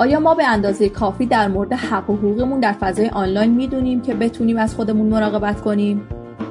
آیا 0.00 0.20
ما 0.20 0.34
به 0.34 0.48
اندازه 0.48 0.88
کافی 0.88 1.26
در 1.26 1.48
مورد 1.48 1.72
حق 1.72 2.10
و 2.10 2.16
حقوقمون 2.16 2.60
در 2.60 2.72
فضای 2.72 3.08
آنلاین 3.08 3.50
می‌دونیم 3.50 4.02
که 4.02 4.14
بتونیم 4.14 4.58
از 4.58 4.74
خودمون 4.74 5.06
مراقبت 5.06 5.60
کنیم؟ 5.60 6.08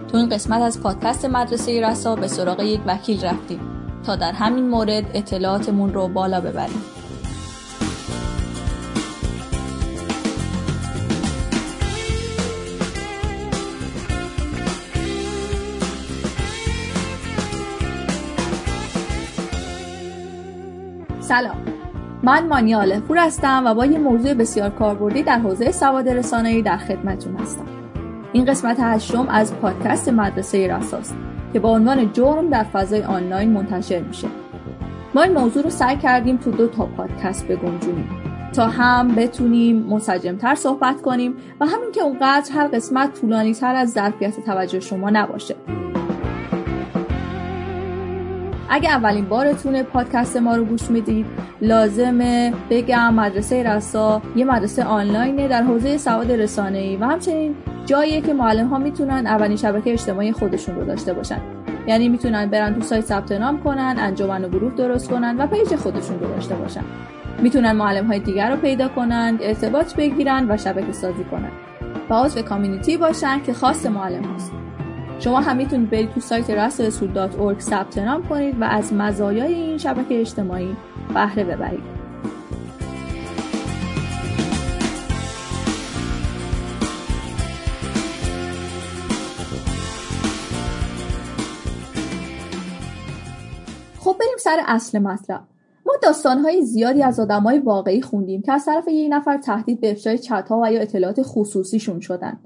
تو 0.08 0.18
این 0.18 0.30
قسمت 0.30 0.62
از 0.62 0.82
پادکست 0.82 1.26
مدرسه 1.26 1.82
رسا 1.82 2.16
به 2.16 2.28
سراغ 2.28 2.60
یک 2.64 2.82
وکیل 2.86 3.26
رفتیم 3.26 3.60
تا 4.04 4.16
در 4.16 4.32
همین 4.32 4.68
مورد 4.68 5.04
اطلاعاتمون 5.14 5.94
رو 5.94 6.08
بالا 6.08 6.42
ببریم. 6.42 6.82
سلام. 21.20 21.79
من 22.24 22.48
مانیا 22.48 23.00
پور 23.08 23.18
هستم 23.18 23.64
و 23.66 23.74
با 23.74 23.86
یه 23.86 23.98
موضوع 23.98 24.34
بسیار 24.34 24.70
کاربردی 24.70 25.24
در 25.24 25.40
حوزه 25.40 25.72
سواد 25.72 26.10
رسانه‌ای 26.10 26.62
در 26.62 26.78
خدمتتون 26.78 27.36
هستم. 27.36 27.66
این 28.34 28.46
قسمت 28.46 28.78
هشتم 28.80 29.28
از 29.30 29.56
پادکست 29.56 30.10
مدرسه 30.10 30.78
رساست 30.78 31.16
که 31.54 31.60
با 31.60 31.70
عنوان 31.70 32.14
جرم 32.14 32.50
در 32.50 32.64
فضای 32.64 33.04
آنلاین 33.04 33.52
منتشر 33.52 34.00
میشه. 34.00 34.28
ما 35.16 35.22
این 35.22 35.34
موضوع 35.34 35.64
رو 35.64 35.70
سعی 35.70 35.98
کردیم 35.98 36.38
تو 36.38 36.52
دو 36.52 36.68
تا 36.68 36.86
پادکست 36.86 37.48
بگنجونیم. 37.48 38.10
تا 38.54 38.68
هم 38.68 39.16
بتونیم 39.16 39.76
منسجمتر 39.76 40.56
صحبت 40.56 41.02
کنیم 41.02 41.36
و 41.60 41.66
همین 41.66 41.92
که 41.92 42.02
اونقدر 42.02 42.52
هر 42.54 42.68
قسمت 42.68 43.22
طولانی 43.22 43.54
تر 43.54 43.76
از 43.76 43.92
ظرفیت 43.92 44.46
توجه 44.46 44.80
شما 44.80 45.10
نباشه. 45.10 45.56
اگه 48.70 48.90
اولین 48.90 49.26
بارتون 49.26 49.84
پادکست 49.84 50.38
ما 50.38 50.56
رو 50.56 50.66
گوش 50.66 50.92
می‌دید 50.92 51.26
لازمه 51.62 52.54
بگم 52.70 53.14
مدرسه 53.14 53.64
رسا 53.64 54.22
یه 54.36 54.46
مدرسه 54.46 54.84
آنلاینه 54.84 55.48
در 55.48 55.64
حوزه 55.64 55.98
سواد 55.98 56.32
رسانه‌ای 56.32 56.96
و 56.96 57.06
همچنین 57.06 57.56
جاییه 57.86 58.22
که 58.22 58.34
معلم 58.34 58.68
ها 58.68 58.78
می‌تونن 58.78 59.28
اولین 59.28 59.58
شبکه 59.58 59.94
اجتماعی 59.94 60.32
خودشون 60.32 60.76
رو 60.76 60.86
داشته 60.86 61.14
باشن. 61.14 61.42
یعنی 61.88 62.10
می‌تونن 62.10 62.46
برن 62.46 62.74
تو 62.74 62.82
سایت 62.82 63.06
ثبت 63.06 63.32
نام 63.32 63.64
کنن 63.64 63.96
انجمن 64.00 64.46
و 64.46 64.50
گروه 64.50 64.76
درست 64.76 65.10
کنن 65.10 65.38
و 65.38 65.48
پیج 65.48 65.76
خودشون 65.76 66.20
رو 66.20 66.28
داشته 66.28 66.56
باشن. 66.56 66.84
می‌تونن 67.42 67.72
معلم 67.72 68.08
های 68.08 68.20
دیگر 68.20 68.52
رو 68.52 68.58
پیدا 68.58 68.88
کنن 68.88 69.40
ارتباط 69.42 69.96
بگیرن 69.96 70.52
و 70.52 70.58
شبکه 70.58 70.92
سازی 70.92 71.24
کنن. 71.24 71.52
و 72.10 72.14
عضو 72.14 72.42
کامیونیتی 72.42 72.98
باشن 72.98 73.42
که 73.42 73.54
خاص 73.54 73.86
معلم 73.86 74.24
هست 74.36 74.52
شما 75.20 75.40
هم 75.40 75.58
می‌تونید 75.58 75.90
برید 75.90 76.12
تو 76.12 76.20
سایت 76.20 76.52
رسل.org 76.52 77.60
ثبت 77.60 77.98
نام 77.98 78.28
کنید 78.28 78.62
و 78.62 78.64
از 78.64 78.94
مزایای 78.94 79.54
این 79.54 79.78
شبکه 79.78 80.20
اجتماعی 80.20 80.76
بهره 81.14 81.44
ببرید. 81.44 81.84
خب 94.00 94.16
بریم 94.20 94.38
سر 94.40 94.58
اصل 94.68 95.00
مطلب. 95.00 95.42
ما 95.86 95.94
داستانهای 96.04 96.62
زیادی 96.62 97.04
از 97.04 97.20
آدمای 97.20 97.60
واقعی 97.60 98.02
خوندیم 98.02 98.42
که 98.42 98.52
از 98.52 98.66
طرف 98.66 98.88
یک 98.88 99.08
نفر 99.12 99.38
تهدید 99.38 99.82
به 99.82 99.92
افشای 99.92 100.18
چتها 100.18 100.62
و 100.64 100.72
یا 100.72 100.82
اطلاعات 100.82 101.22
خصوصیشون 101.24 102.00
شدن. 102.00 102.40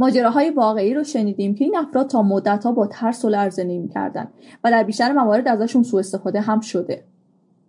ماجراهای 0.00 0.50
واقعی 0.50 0.94
رو 0.94 1.04
شنیدیم 1.04 1.54
که 1.54 1.64
این 1.64 1.76
افراد 1.76 2.06
تا 2.06 2.22
مدتها 2.22 2.72
با 2.72 2.86
ترس 2.86 3.24
و 3.24 3.28
لرزه 3.28 3.64
می‌کردن 3.64 4.28
و 4.64 4.70
در 4.70 4.82
بیشتر 4.82 5.12
موارد 5.12 5.48
ازشون 5.48 5.82
سوء 5.82 6.00
استفاده 6.00 6.40
هم 6.40 6.60
شده. 6.60 7.04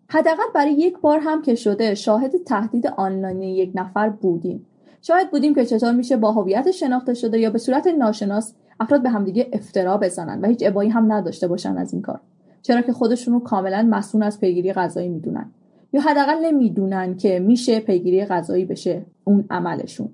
حداقل 0.08 0.44
برای 0.56 0.74
یک 0.74 1.00
بار 1.00 1.20
هم 1.20 1.42
که 1.42 1.56
شده 1.56 1.96
شاهد 1.96 2.32
تهدید 2.46 2.88
آنلاین 2.88 3.42
یک 3.42 3.72
نفر 3.76 4.10
بودیم. 4.10 4.66
شاید 5.02 5.32
بودیم 5.32 5.56
که 5.56 5.66
چطور 5.66 5.92
میشه 5.92 6.18
با 6.18 6.32
هویت 6.32 6.72
شناخته 6.72 7.14
شده 7.14 7.40
یا 7.40 7.50
به 7.50 7.58
صورت 7.58 7.88
ناشناس 7.88 8.54
افراد 8.80 9.04
به 9.04 9.10
همدیگه 9.10 9.50
افترا 9.54 9.98
بزنن 9.98 10.42
و 10.42 10.48
هیچ 10.48 10.64
ابایی 10.66 10.90
هم 10.90 11.12
نداشته 11.12 11.48
باشن 11.48 11.78
از 11.78 11.94
این 11.94 12.02
کار. 12.02 12.20
چرا 12.62 12.82
که 12.82 12.94
خودشون 12.94 13.34
رو 13.34 13.40
کاملا 13.40 13.88
مسئول 13.92 14.24
از 14.24 14.40
پیگیری 14.40 14.74
غذایی 14.74 15.10
می‌دونن. 15.10 15.52
یا 15.94 16.02
حداقل 16.02 16.46
نمی‌دونن 16.46 17.18
که 17.18 17.40
میشه 17.40 17.80
پیگیری 17.80 18.26
غذایی 18.26 18.66
بشه 18.66 19.06
اون 19.24 19.46
عملشون. 19.50 20.10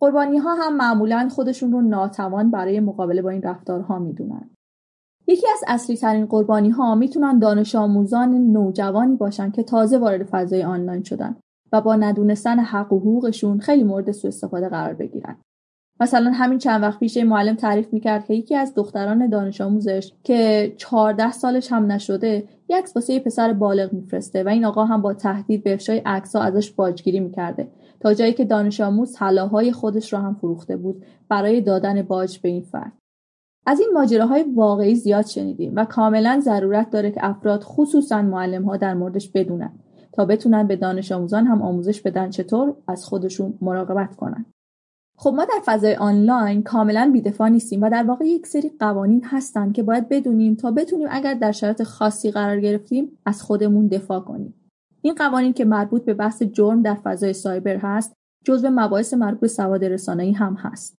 قربانی 0.00 0.38
ها 0.38 0.54
هم 0.54 0.76
معمولا 0.76 1.28
خودشون 1.32 1.72
رو 1.72 1.80
ناتوان 1.80 2.50
برای 2.50 2.80
مقابله 2.80 3.22
با 3.22 3.30
این 3.30 3.42
رفتارها 3.42 3.98
می‌دونن. 3.98 4.50
یکی 5.26 5.46
از 5.52 5.64
اصلی 5.68 5.96
ترین 5.96 6.26
قربانی 6.26 6.70
ها 6.70 6.94
می‌تونن 6.94 7.38
دانش 7.38 7.74
آموزان 7.74 8.34
نوجوانی 8.34 9.16
باشن 9.16 9.50
که 9.50 9.62
تازه 9.62 9.98
وارد 9.98 10.22
فضای 10.22 10.62
آنلاین 10.62 11.02
شدن 11.02 11.36
و 11.72 11.80
با 11.80 11.96
ندونستن 11.96 12.58
حق 12.58 12.92
و 12.92 12.98
حقوقشون 12.98 13.58
خیلی 13.58 13.84
مورد 13.84 14.10
سوء 14.10 14.28
استفاده 14.28 14.68
قرار 14.68 14.94
بگیرن. 14.94 15.36
مثلا 16.00 16.30
همین 16.30 16.58
چند 16.58 16.82
وقت 16.82 17.00
پیش 17.00 17.16
معلم 17.16 17.54
تعریف 17.54 17.92
می‌کرد 17.92 18.26
که 18.26 18.34
یکی 18.34 18.56
از 18.56 18.74
دختران 18.74 19.28
دانش 19.28 19.60
آموزش 19.60 20.12
که 20.24 20.72
14 20.76 21.32
سالش 21.32 21.72
هم 21.72 21.92
نشده 21.92 22.44
یک 22.68 22.84
واسه 22.94 23.20
پسر 23.20 23.52
بالغ 23.52 23.92
میفرسته 23.92 24.42
و 24.44 24.48
این 24.48 24.64
آقا 24.64 24.84
هم 24.84 25.02
با 25.02 25.14
تهدید 25.14 25.64
به 25.64 25.72
افشای 25.72 26.02
عکس‌ها 26.06 26.42
ازش 26.42 26.70
باجگیری 26.70 27.20
می‌کرده. 27.20 27.68
تا 28.00 28.14
جایی 28.14 28.32
که 28.32 28.44
دانش 28.44 28.80
آموز 28.80 29.12
طلاهای 29.12 29.72
خودش 29.72 30.12
را 30.12 30.20
هم 30.20 30.34
فروخته 30.34 30.76
بود 30.76 31.04
برای 31.28 31.60
دادن 31.60 32.02
باج 32.02 32.38
به 32.38 32.48
این 32.48 32.62
فرد. 32.62 32.92
از 33.66 33.80
این 33.80 33.90
ماجراهای 33.94 34.44
واقعی 34.54 34.94
زیاد 34.94 35.26
شنیدیم 35.26 35.72
و 35.76 35.84
کاملا 35.84 36.40
ضرورت 36.44 36.90
داره 36.90 37.10
که 37.10 37.24
افراد 37.24 37.62
خصوصا 37.62 38.22
معلم 38.22 38.64
ها 38.64 38.76
در 38.76 38.94
موردش 38.94 39.28
بدونن 39.28 39.72
تا 40.12 40.24
بتونن 40.24 40.66
به 40.66 40.76
دانش 40.76 41.12
آموزان 41.12 41.46
هم 41.46 41.62
آموزش 41.62 42.00
بدن 42.00 42.30
چطور 42.30 42.74
از 42.88 43.04
خودشون 43.04 43.54
مراقبت 43.60 44.16
کنن. 44.16 44.46
خب 45.22 45.34
ما 45.36 45.44
در 45.44 45.60
فضای 45.64 45.94
آنلاین 45.94 46.62
کاملا 46.62 47.10
بیدفاع 47.12 47.48
نیستیم 47.48 47.82
و 47.82 47.90
در 47.90 48.02
واقع 48.02 48.24
یک 48.24 48.46
سری 48.46 48.72
قوانین 48.78 49.24
هستن 49.24 49.72
که 49.72 49.82
باید 49.82 50.08
بدونیم 50.08 50.54
تا 50.54 50.70
بتونیم 50.70 51.08
اگر 51.10 51.34
در 51.34 51.52
شرایط 51.52 51.82
خاصی 51.82 52.30
قرار 52.30 52.60
گرفتیم 52.60 53.18
از 53.26 53.42
خودمون 53.42 53.86
دفاع 53.86 54.20
کنیم. 54.20 54.54
این 55.02 55.14
قوانین 55.14 55.52
که 55.52 55.64
مربوط 55.64 56.04
به 56.04 56.14
بحث 56.14 56.42
جرم 56.42 56.82
در 56.82 56.94
فضای 56.94 57.32
سایبر 57.32 57.76
هست 57.76 58.12
جزو 58.44 58.70
مباحث 58.70 59.14
مربوط 59.14 59.40
به 59.40 59.48
سواد 59.48 59.84
رسانه‌ای 59.84 60.32
هم 60.32 60.54
هست. 60.54 60.98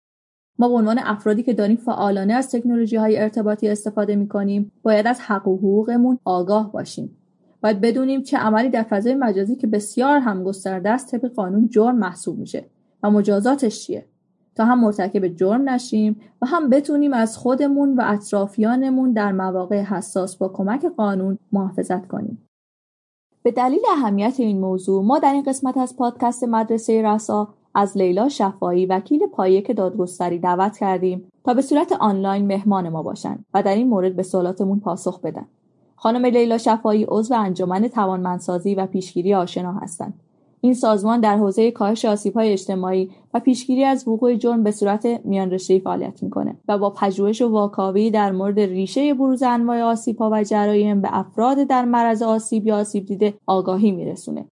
ما 0.59 0.69
به 0.69 0.75
عنوان 0.75 0.99
افرادی 0.99 1.43
که 1.43 1.53
داریم 1.53 1.77
فعالانه 1.77 2.33
از 2.33 2.51
تکنولوژی 2.51 2.95
های 2.95 3.17
ارتباطی 3.17 3.69
استفاده 3.69 4.15
می 4.15 4.27
کنیم 4.27 4.71
باید 4.83 5.07
از 5.07 5.19
حق 5.19 5.47
و 5.47 5.57
حقوقمون 5.57 6.19
آگاه 6.25 6.71
باشیم. 6.71 7.17
باید 7.63 7.81
بدونیم 7.81 8.23
چه 8.23 8.37
عملی 8.37 8.69
در 8.69 8.83
فضای 8.83 9.15
مجازی 9.15 9.55
که 9.55 9.67
بسیار 9.67 10.19
هم 10.19 10.43
گسترده 10.43 10.89
است 10.89 11.11
طبق 11.11 11.33
قانون 11.33 11.69
جرم 11.69 11.97
محسوب 11.97 12.39
میشه. 12.39 12.65
و 13.03 13.11
مجازاتش 13.11 13.85
چیه؟ 13.85 14.10
تا 14.55 14.65
هم 14.65 14.79
مرتکب 14.79 15.27
جرم 15.27 15.69
نشیم 15.69 16.21
و 16.41 16.45
هم 16.45 16.69
بتونیم 16.69 17.13
از 17.13 17.37
خودمون 17.37 17.95
و 17.95 18.01
اطرافیانمون 18.05 19.13
در 19.13 19.31
مواقع 19.31 19.81
حساس 19.81 20.35
با 20.35 20.49
کمک 20.49 20.85
قانون 20.85 21.37
محافظت 21.51 22.07
کنیم 22.07 22.47
به 23.43 23.51
دلیل 23.51 23.81
اهمیت 23.91 24.35
این 24.39 24.59
موضوع 24.59 25.03
ما 25.03 25.19
در 25.19 25.33
این 25.33 25.43
قسمت 25.43 25.77
از 25.77 25.95
پادکست 25.95 26.43
مدرسه 26.43 27.01
رسا 27.01 27.53
از 27.75 27.97
لیلا 27.97 28.29
شفایی 28.29 28.85
وکیل 28.85 29.27
پایک 29.27 29.75
دادگستری 29.77 30.39
دعوت 30.39 30.77
کردیم 30.77 31.31
تا 31.43 31.53
به 31.53 31.61
صورت 31.61 31.91
آنلاین 31.91 32.47
مهمان 32.47 32.89
ما 32.89 33.03
باشند 33.03 33.45
و 33.53 33.63
در 33.63 33.75
این 33.75 33.87
مورد 33.87 34.15
به 34.15 34.23
سوالاتمون 34.23 34.79
پاسخ 34.79 35.21
بدن. 35.21 35.45
خانم 35.95 36.25
لیلا 36.25 36.57
شفایی 36.57 37.05
عضو 37.09 37.33
انجمن 37.33 37.87
توانمندسازی 37.87 38.75
و 38.75 38.85
پیشگیری 38.85 39.33
آشنا 39.33 39.73
هستند. 39.73 40.13
این 40.63 40.73
سازمان 40.73 41.19
در 41.19 41.37
حوزه 41.37 41.71
کاهش 41.71 42.05
آسیب‌های 42.05 42.51
اجتماعی 42.53 43.11
و 43.33 43.39
پیشگیری 43.39 43.83
از 43.83 44.07
وقوع 44.07 44.35
جرم 44.35 44.63
به 44.63 44.71
صورت 44.71 45.05
میان 45.05 45.57
فعالیت 45.57 46.23
می‌کنه 46.23 46.55
و 46.67 46.77
با 46.77 46.89
پژوهش 46.89 47.41
و 47.41 47.49
واکاوی 47.49 48.11
در 48.11 48.31
مورد 48.31 48.59
ریشه 48.59 49.13
بروز 49.13 49.43
انواع 49.43 49.81
آسیب‌ها 49.81 50.29
و 50.33 50.43
جرایم 50.43 51.01
به 51.01 51.09
افراد 51.11 51.57
در 51.57 51.85
معرض 51.85 52.21
آسیب 52.21 52.67
یا 52.67 52.77
آسیب 52.77 53.05
دیده 53.05 53.33
آگاهی 53.45 53.91
میرسونه. 53.91 54.45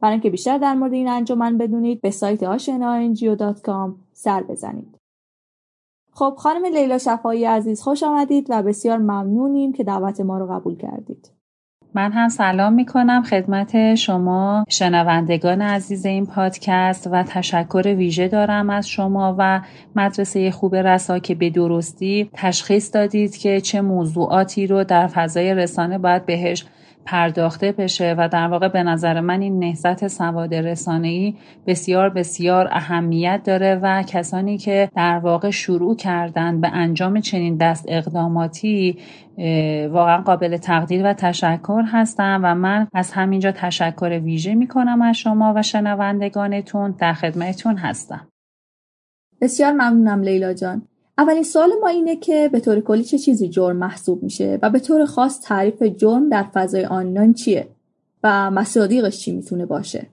برای 0.00 0.12
اینکه 0.12 0.30
بیشتر 0.30 0.58
در 0.58 0.74
مورد 0.74 0.92
این 0.92 1.08
انجمن 1.08 1.58
بدونید 1.58 2.00
به 2.00 2.10
سایت 2.10 2.58
آشناNGO.com 2.58 3.90
سر 4.12 4.42
بزنید. 4.42 4.96
خب 6.12 6.34
خانم 6.38 6.64
لیلا 6.64 6.98
شفایی 6.98 7.44
عزیز 7.44 7.82
خوش 7.82 8.02
آمدید 8.02 8.46
و 8.50 8.62
بسیار 8.62 8.98
ممنونیم 8.98 9.72
که 9.72 9.84
دعوت 9.84 10.20
ما 10.20 10.38
رو 10.38 10.46
قبول 10.46 10.76
کردید. 10.76 11.39
من 11.94 12.12
هم 12.12 12.28
سلام 12.28 12.72
می 12.72 12.86
کنم 12.86 13.22
خدمت 13.22 13.94
شما 13.94 14.64
شنوندگان 14.68 15.62
عزیز 15.62 16.06
این 16.06 16.26
پادکست 16.26 17.08
و 17.12 17.22
تشکر 17.22 17.94
ویژه 17.96 18.28
دارم 18.28 18.70
از 18.70 18.88
شما 18.88 19.34
و 19.38 19.60
مدرسه 19.96 20.50
خوب 20.50 20.76
رسا 20.76 21.18
که 21.18 21.34
به 21.34 21.50
درستی 21.50 22.30
تشخیص 22.32 22.94
دادید 22.94 23.36
که 23.36 23.60
چه 23.60 23.80
موضوعاتی 23.80 24.66
رو 24.66 24.84
در 24.84 25.06
فضای 25.06 25.54
رسانه 25.54 25.98
باید 25.98 26.26
بهش 26.26 26.64
پرداخته 27.04 27.72
بشه 27.72 28.14
و 28.18 28.28
در 28.28 28.48
واقع 28.48 28.68
به 28.68 28.82
نظر 28.82 29.20
من 29.20 29.40
این 29.40 29.58
نهضت 29.58 30.08
سواد 30.08 30.54
رسانه‌ای 30.54 31.34
بسیار 31.66 32.08
بسیار 32.08 32.68
اهمیت 32.70 33.40
داره 33.44 33.80
و 33.82 34.02
کسانی 34.02 34.58
که 34.58 34.88
در 34.96 35.18
واقع 35.18 35.50
شروع 35.50 35.96
کردن 35.96 36.60
به 36.60 36.68
انجام 36.68 37.20
چنین 37.20 37.56
دست 37.56 37.84
اقداماتی 37.88 38.98
واقعا 39.90 40.22
قابل 40.22 40.56
تقدیر 40.56 41.06
و 41.06 41.12
تشکر 41.12 41.82
هستم 41.86 42.40
و 42.44 42.54
من 42.54 42.88
از 42.94 43.12
همینجا 43.12 43.52
تشکر 43.52 44.20
ویژه 44.24 44.54
می 44.54 44.66
کنم 44.68 45.02
از 45.02 45.16
شما 45.16 45.52
و 45.56 45.62
شنوندگانتون 45.62 46.90
در 46.90 47.12
خدمتتون 47.12 47.76
هستم. 47.76 48.28
بسیار 49.40 49.72
ممنونم 49.72 50.22
لیلا 50.22 50.52
جان. 50.54 50.82
اولین 51.20 51.42
سوال 51.42 51.70
ما 51.80 51.88
اینه 51.88 52.16
که 52.16 52.48
به 52.52 52.60
طور 52.60 52.80
کلی 52.80 53.04
چه 53.04 53.18
چیزی 53.18 53.48
جرم 53.48 53.76
محسوب 53.76 54.22
میشه 54.22 54.58
و 54.62 54.70
به 54.70 54.78
طور 54.80 55.04
خاص 55.04 55.40
تعریف 55.40 55.82
جرم 55.82 56.28
در 56.28 56.42
فضای 56.42 56.84
آنلاین 56.84 57.34
چیه 57.34 57.68
و 58.22 58.50
مصادیقش 58.50 59.18
چی 59.18 59.32
می‌تونه 59.32 59.66
باشه؟ 59.66 60.06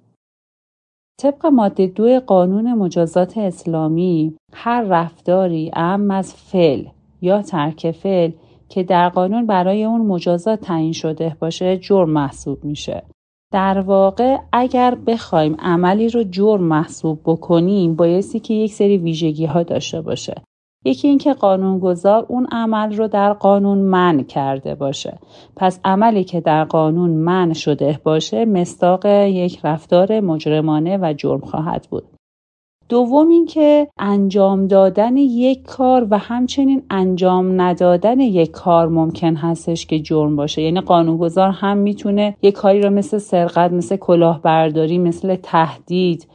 طبق 1.22 1.46
ماده 1.46 1.88
دو 1.88 2.20
قانون 2.20 2.74
مجازات 2.74 3.38
اسلامی 3.38 4.36
هر 4.54 4.82
رفتاری 4.82 5.72
ام 5.76 6.12
از 6.12 6.34
فعل 6.34 6.86
یا 7.22 7.42
ترک 7.42 7.92
فعل 7.92 8.32
که 8.70 8.84
در 8.84 9.10
قانون 9.10 9.46
برای 9.46 9.84
اون 9.84 10.02
مجازات 10.02 10.62
تعیین 10.62 10.94
شده 10.94 11.36
باشه 11.40 11.78
جرم 11.78 12.10
محسوب 12.10 12.64
میشه. 12.64 13.04
در 13.54 13.80
واقع 13.80 14.38
اگر 14.52 14.96
بخوایم 14.96 15.56
عملی 15.60 16.10
رو 16.10 16.24
جرم 16.24 16.64
محسوب 16.64 17.20
بکنیم 17.26 17.96
بایستی 17.96 18.40
که 18.40 18.54
یک 18.54 18.74
سری 18.74 18.98
ویژگی 18.98 19.46
ها 19.46 19.64
داشته 19.64 20.02
باشه. 20.02 20.42
یکی 20.86 21.08
اینکه 21.08 21.34
قانونگذار 21.34 22.26
اون 22.30 22.48
عمل 22.52 22.96
رو 22.96 23.08
در 23.08 23.34
قانون 23.34 23.78
من 23.78 24.24
کرده 24.24 24.76
باشه. 24.76 25.18
پس 25.56 25.80
عملی 25.86 26.24
که 26.24 26.42
در 26.42 26.64
قانون 26.64 27.10
من 27.10 27.54
شده 27.54 28.00
باشه 28.04 28.46
مستاق 28.46 29.06
یک 29.06 29.60
رفتار 29.64 30.20
مجرمانه 30.20 30.98
و 30.98 31.14
جرم 31.14 31.40
خواهد 31.40 31.88
بود. 31.92 32.04
دوم 32.90 33.30
اینکه 33.30 33.88
انجام 34.00 34.68
دادن 34.68 35.18
یک 35.18 35.64
کار 35.64 36.08
و 36.10 36.18
همچنین 36.18 36.84
انجام 36.90 37.62
ندادن 37.62 38.20
یک 38.20 38.52
کار 38.52 38.88
ممکن 38.88 39.36
هستش 39.36 39.86
که 39.86 40.00
جرم 40.00 40.36
باشه. 40.36 40.62
یعنی 40.62 40.82
قانونگذار 40.82 41.50
هم 41.50 41.78
می‌تونه 41.78 42.36
یک 42.42 42.54
کاری 42.54 42.82
رو 42.82 42.90
مثل 42.90 43.18
سرقت 43.18 43.72
مثل 43.72 43.96
کلاهبرداری 43.96 44.98
مثل 44.98 45.36
تهدید 45.36 46.28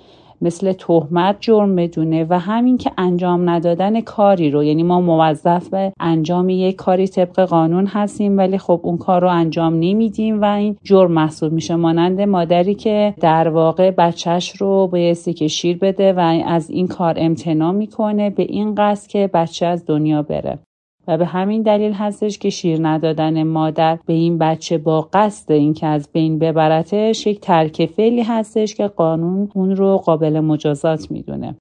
مثل 0.42 0.72
تهمت 0.72 1.36
جرم 1.40 1.76
بدونه 1.76 2.26
و 2.30 2.38
همین 2.38 2.78
که 2.78 2.90
انجام 2.98 3.50
ندادن 3.50 4.00
کاری 4.00 4.50
رو 4.50 4.64
یعنی 4.64 4.82
ما 4.82 5.00
موظف 5.00 5.68
به 5.68 5.92
انجام 6.00 6.48
یک 6.48 6.76
کاری 6.76 7.08
طبق 7.08 7.40
قانون 7.40 7.86
هستیم 7.86 8.38
ولی 8.38 8.58
خب 8.58 8.80
اون 8.82 8.98
کار 8.98 9.22
رو 9.22 9.28
انجام 9.28 9.74
نمیدیم 9.74 10.42
و 10.42 10.44
این 10.44 10.76
جرم 10.82 11.12
محسوب 11.12 11.52
میشه. 11.52 11.76
مانند 11.76 12.20
مادری 12.20 12.74
که 12.74 13.14
در 13.20 13.48
واقع 13.48 13.90
بچهش 13.90 14.56
رو 14.56 14.86
بایستی 14.86 15.32
که 15.32 15.48
شیر 15.48 15.78
بده 15.78 16.12
و 16.12 16.42
از 16.46 16.70
این 16.70 16.88
کار 16.88 17.14
امتناع 17.18 17.72
می‌کنه 17.72 18.30
به 18.30 18.42
این 18.42 18.74
قصد 18.74 19.08
که 19.08 19.30
بچه 19.34 19.66
از 19.66 19.86
دنیا 19.86 20.22
بره. 20.22 20.58
و 21.08 21.18
به 21.18 21.26
همین 21.26 21.62
دلیل 21.62 21.92
هستش 21.92 22.38
که 22.38 22.50
شیر 22.50 22.78
ندادن 22.88 23.42
مادر 23.42 23.98
به 24.06 24.12
این 24.12 24.38
بچه 24.38 24.78
با 24.78 25.08
قصد 25.12 25.52
اینکه 25.52 25.86
از 25.86 26.08
بین 26.12 26.38
ببرتش 26.38 27.26
یک 27.26 27.40
ترک 27.40 27.86
فعلی 27.86 28.22
هستش 28.22 28.74
که 28.74 28.86
قانون 28.86 29.48
اون 29.54 29.76
رو 29.76 29.98
قابل 29.98 30.40
مجازات 30.40 31.10
می‌دونه. 31.10 31.56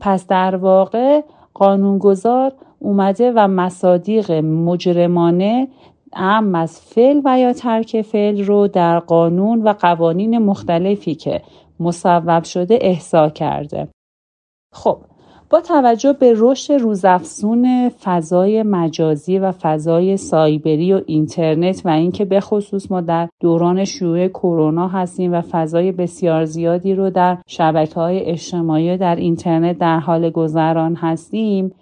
پس 0.00 0.26
در 0.26 0.56
واقع 0.56 1.20
قانونگذار 1.54 2.52
اومده 2.78 3.32
و 3.36 3.48
مصادیق 3.48 4.30
مجرمانه 4.32 5.68
ام 6.12 6.54
از 6.54 6.80
فعل 6.80 7.20
و 7.24 7.38
یا 7.38 7.52
ترک 7.52 8.02
فعل 8.02 8.44
رو 8.44 8.68
در 8.68 8.98
قانون 8.98 9.62
و 9.62 9.72
قوانین 9.72 10.38
مختلفی 10.38 11.14
که 11.14 11.42
مصوب 11.80 12.44
شده 12.44 12.78
احضا 12.80 13.28
کرده. 13.28 13.88
خب 14.72 14.98
با 15.50 15.60
توجه 15.60 16.12
به 16.12 16.34
رشد 16.36 16.72
روزافزون 16.72 17.88
فضای 17.88 18.62
مجازی 18.62 19.38
و 19.38 19.52
فضای 19.52 20.16
سایبری 20.16 20.92
و 20.92 21.00
اینترنت 21.06 21.82
و 21.84 21.88
اینکه 21.88 22.24
به 22.24 22.40
خصوص 22.40 22.90
ما 22.90 23.00
در 23.00 23.28
دوران 23.40 23.84
شیوع 23.84 24.28
کرونا 24.28 24.88
هستیم 24.88 25.32
و 25.32 25.42
فضای 25.50 25.92
بسیار 25.92 26.44
زیادی 26.44 26.94
رو 26.94 27.10
در 27.10 27.38
شبکه 27.46 27.94
های 27.94 28.20
اجتماعی 28.20 28.96
در 28.96 29.16
اینترنت 29.16 29.78
در 29.78 29.98
حال 29.98 30.30
گذران 30.30 30.94
هستیم 30.94 31.72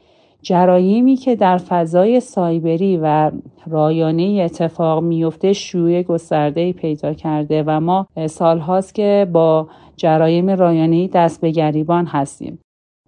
جرایمی 0.42 1.16
که 1.16 1.36
در 1.36 1.58
فضای 1.58 2.20
سایبری 2.20 2.96
و 3.02 3.30
رایانه 3.66 4.42
اتفاق 4.44 5.02
میفته 5.02 5.52
شیوع 5.52 6.02
گسترده 6.02 6.72
پیدا 6.72 7.14
کرده 7.14 7.64
و 7.66 7.80
ما 7.80 8.06
سالهاست 8.26 8.94
که 8.94 9.28
با 9.32 9.68
جرایم 9.96 10.50
رایانه 10.50 11.08
دست 11.08 11.40
به 11.40 11.50
گریبان 11.50 12.06
هستیم. 12.06 12.58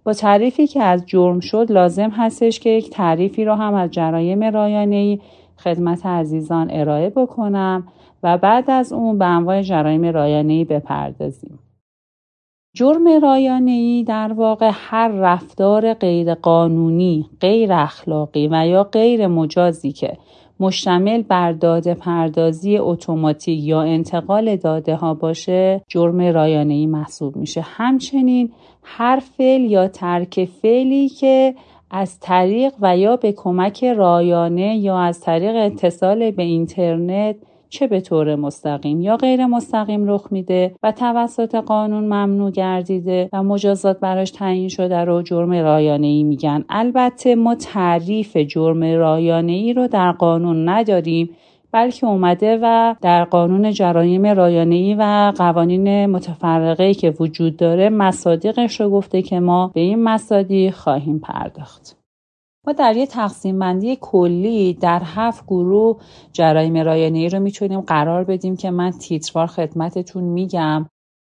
با 0.03 0.13
تعریفی 0.13 0.67
که 0.67 0.83
از 0.83 1.05
جرم 1.05 1.39
شد 1.39 1.71
لازم 1.71 2.09
هستش 2.09 2.59
که 2.59 2.69
یک 2.69 2.89
تعریفی 2.89 3.45
رو 3.45 3.53
هم 3.53 3.73
از 3.73 3.91
جرایم 3.91 4.43
رایانه‌ای 4.43 5.19
خدمت 5.57 6.05
عزیزان 6.05 6.67
ارائه 6.71 7.09
بکنم 7.09 7.87
و 8.23 8.37
بعد 8.37 8.71
از 8.71 8.93
اون 8.93 9.17
به 9.17 9.25
انواع 9.25 9.61
جرایم 9.61 10.05
رایانه‌ای 10.05 10.65
بپردازیم. 10.65 11.59
جرم 12.75 13.07
رایانه‌ای 13.21 14.03
در 14.03 14.33
واقع 14.33 14.71
هر 14.73 15.07
رفتار 15.07 15.93
غیرقانونی، 15.93 17.29
غیر 17.41 17.73
اخلاقی 17.73 18.47
و 18.51 18.67
یا 18.67 18.83
غیر 18.83 19.27
مجازی 19.27 19.91
که 19.91 20.17
مشتمل 20.59 21.21
بر 21.21 21.51
داده 21.51 21.93
پردازی 21.93 22.77
اتوماتیک 22.77 23.63
یا 23.63 23.81
انتقال 23.81 24.55
داده 24.55 24.95
ها 24.95 25.13
باشه 25.13 25.81
جرم 25.87 26.21
رایانه 26.21 26.87
محسوب 26.87 27.35
میشه. 27.35 27.61
همچنین 27.61 28.51
هر 28.83 29.21
فعل 29.37 29.61
یا 29.61 29.87
ترک 29.87 30.45
فعلی 30.45 31.09
که 31.09 31.55
از 31.91 32.19
طریق 32.19 32.73
و 32.81 32.97
یا 32.97 33.15
به 33.15 33.31
کمک 33.31 33.83
رایانه 33.83 34.77
یا 34.77 34.99
از 34.99 35.21
طریق 35.21 35.55
اتصال 35.55 36.31
به 36.31 36.43
اینترنت 36.43 37.35
چه 37.69 37.87
به 37.87 38.01
طور 38.01 38.35
مستقیم 38.35 39.01
یا 39.01 39.17
غیر 39.17 39.45
مستقیم 39.45 40.09
رخ 40.09 40.27
میده 40.31 40.75
و 40.83 40.91
توسط 40.91 41.55
قانون 41.55 42.03
ممنوع 42.03 42.51
گردیده 42.51 43.29
و 43.33 43.43
مجازات 43.43 43.99
براش 43.99 44.31
تعیین 44.31 44.69
شده 44.69 44.97
رو 44.97 45.21
جرم 45.21 45.51
رایانه 45.51 46.07
ای 46.07 46.23
میگن 46.23 46.65
البته 46.69 47.35
ما 47.35 47.55
تعریف 47.55 48.37
جرم 48.37 48.83
رایانه 48.83 49.51
ای 49.51 49.73
رو 49.73 49.87
در 49.87 50.11
قانون 50.11 50.69
نداریم 50.69 51.29
بلکه 51.71 52.07
اومده 52.07 52.59
و 52.61 52.95
در 53.01 53.23
قانون 53.23 53.71
جرایم 53.71 54.23
ای 54.23 54.95
و 54.99 55.33
قوانین 55.37 56.05
متفرقه 56.05 56.93
که 56.93 57.15
وجود 57.19 57.57
داره 57.57 57.89
مصادیقش 57.89 58.81
رو 58.81 58.89
گفته 58.89 59.21
که 59.21 59.39
ما 59.39 59.71
به 59.73 59.81
این 59.81 60.03
مصادیق 60.03 60.75
خواهیم 60.75 61.19
پرداخت. 61.19 61.98
ما 62.67 62.73
در 62.73 62.95
یه 62.95 63.05
تقسیم 63.05 63.59
بندی 63.59 63.97
کلی 64.01 64.73
در 64.73 65.01
هفت 65.05 65.45
گروه 65.45 66.01
جرایم 66.33 66.75
ای 66.75 67.29
رو 67.29 67.39
می‌تونیم 67.39 67.81
قرار 67.81 68.23
بدیم 68.23 68.55
که 68.55 68.71
من 68.71 68.91
تیتروار 68.91 69.47
خدمتتون 69.47 70.23
میگم. 70.23 70.85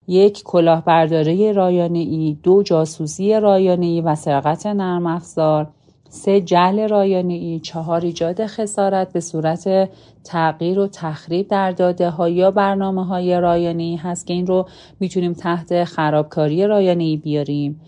یک 0.08 0.42
کلاهبرداری 0.42 1.44
ای 1.44 2.38
دو 2.42 2.62
جاسوسی 2.62 3.34
ای 3.34 4.00
و 4.00 4.14
سرقت 4.14 4.66
نرم 4.66 5.06
افزار. 5.06 5.68
سه 6.08 6.40
جهل 6.40 6.88
رایانه 6.88 7.34
ای 7.34 7.60
چهار 7.60 8.00
ایجاد 8.00 8.46
خسارت 8.46 9.12
به 9.12 9.20
صورت 9.20 9.90
تغییر 10.24 10.78
و 10.78 10.86
تخریب 10.86 11.48
در 11.48 11.70
داده 11.70 12.10
ها 12.10 12.28
یا 12.28 12.50
برنامه 12.50 13.06
های 13.06 13.40
رایانه 13.40 13.82
ای 13.82 13.96
هست 13.96 14.26
که 14.26 14.34
این 14.34 14.46
رو 14.46 14.68
می‌تونیم 15.00 15.32
تحت 15.32 15.84
خرابکاری 15.84 16.66
رایانه 16.66 17.04
ای 17.04 17.16
بیاریم. 17.16 17.80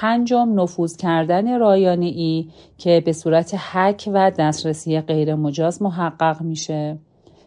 پنجم 0.00 0.60
نفوذ 0.60 0.96
کردن 0.96 1.58
رایانه 1.58 2.06
ای 2.06 2.48
که 2.78 3.02
به 3.06 3.12
صورت 3.12 3.54
حک 3.54 4.10
و 4.12 4.30
دسترسی 4.38 5.00
غیر 5.00 5.34
مجاز 5.34 5.82
محقق 5.82 6.42
میشه. 6.42 6.98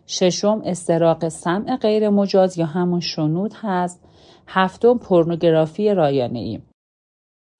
ششم 0.08 0.62
استراق 0.66 1.28
سمع 1.28 1.76
غیر 1.76 2.10
مجاز 2.10 2.58
یا 2.58 2.66
همون 2.66 3.00
شنود 3.00 3.54
هست. 3.62 4.04
هفتم 4.48 4.98
پورنوگرافی 4.98 5.94
رایانه 5.94 6.40
ای. 6.40 6.60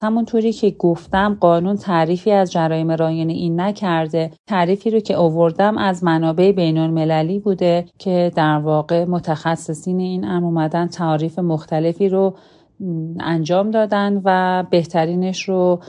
همونطوری 0.04 0.54
که 0.54 0.70
گفتم 0.80 1.38
قانون 1.40 1.76
تعریفی 1.76 2.32
از 2.32 2.52
جرایم 2.52 2.92
رایانه 2.92 3.34
ای 3.34 3.50
نکرده. 3.50 4.32
تعریفی 4.48 4.90
رو 4.90 5.00
که 5.00 5.18
آوردم 5.18 5.78
از 5.78 6.04
منابع 6.04 6.52
بین 6.52 6.78
المللی 6.78 7.40
بوده 7.40 7.86
که 7.98 8.32
در 8.36 8.58
واقع 8.58 9.06
متخصصین 9.06 10.00
این 10.00 10.26
امر 10.26 10.46
اومدن 10.46 10.88
تعریف 10.88 11.40
مختلفی 11.40 12.10
رو 12.10 12.36
انجام 13.20 13.72
دادن 13.72 14.22
و 14.26 14.64
بهترینش 14.70 15.50
رو 15.50 15.80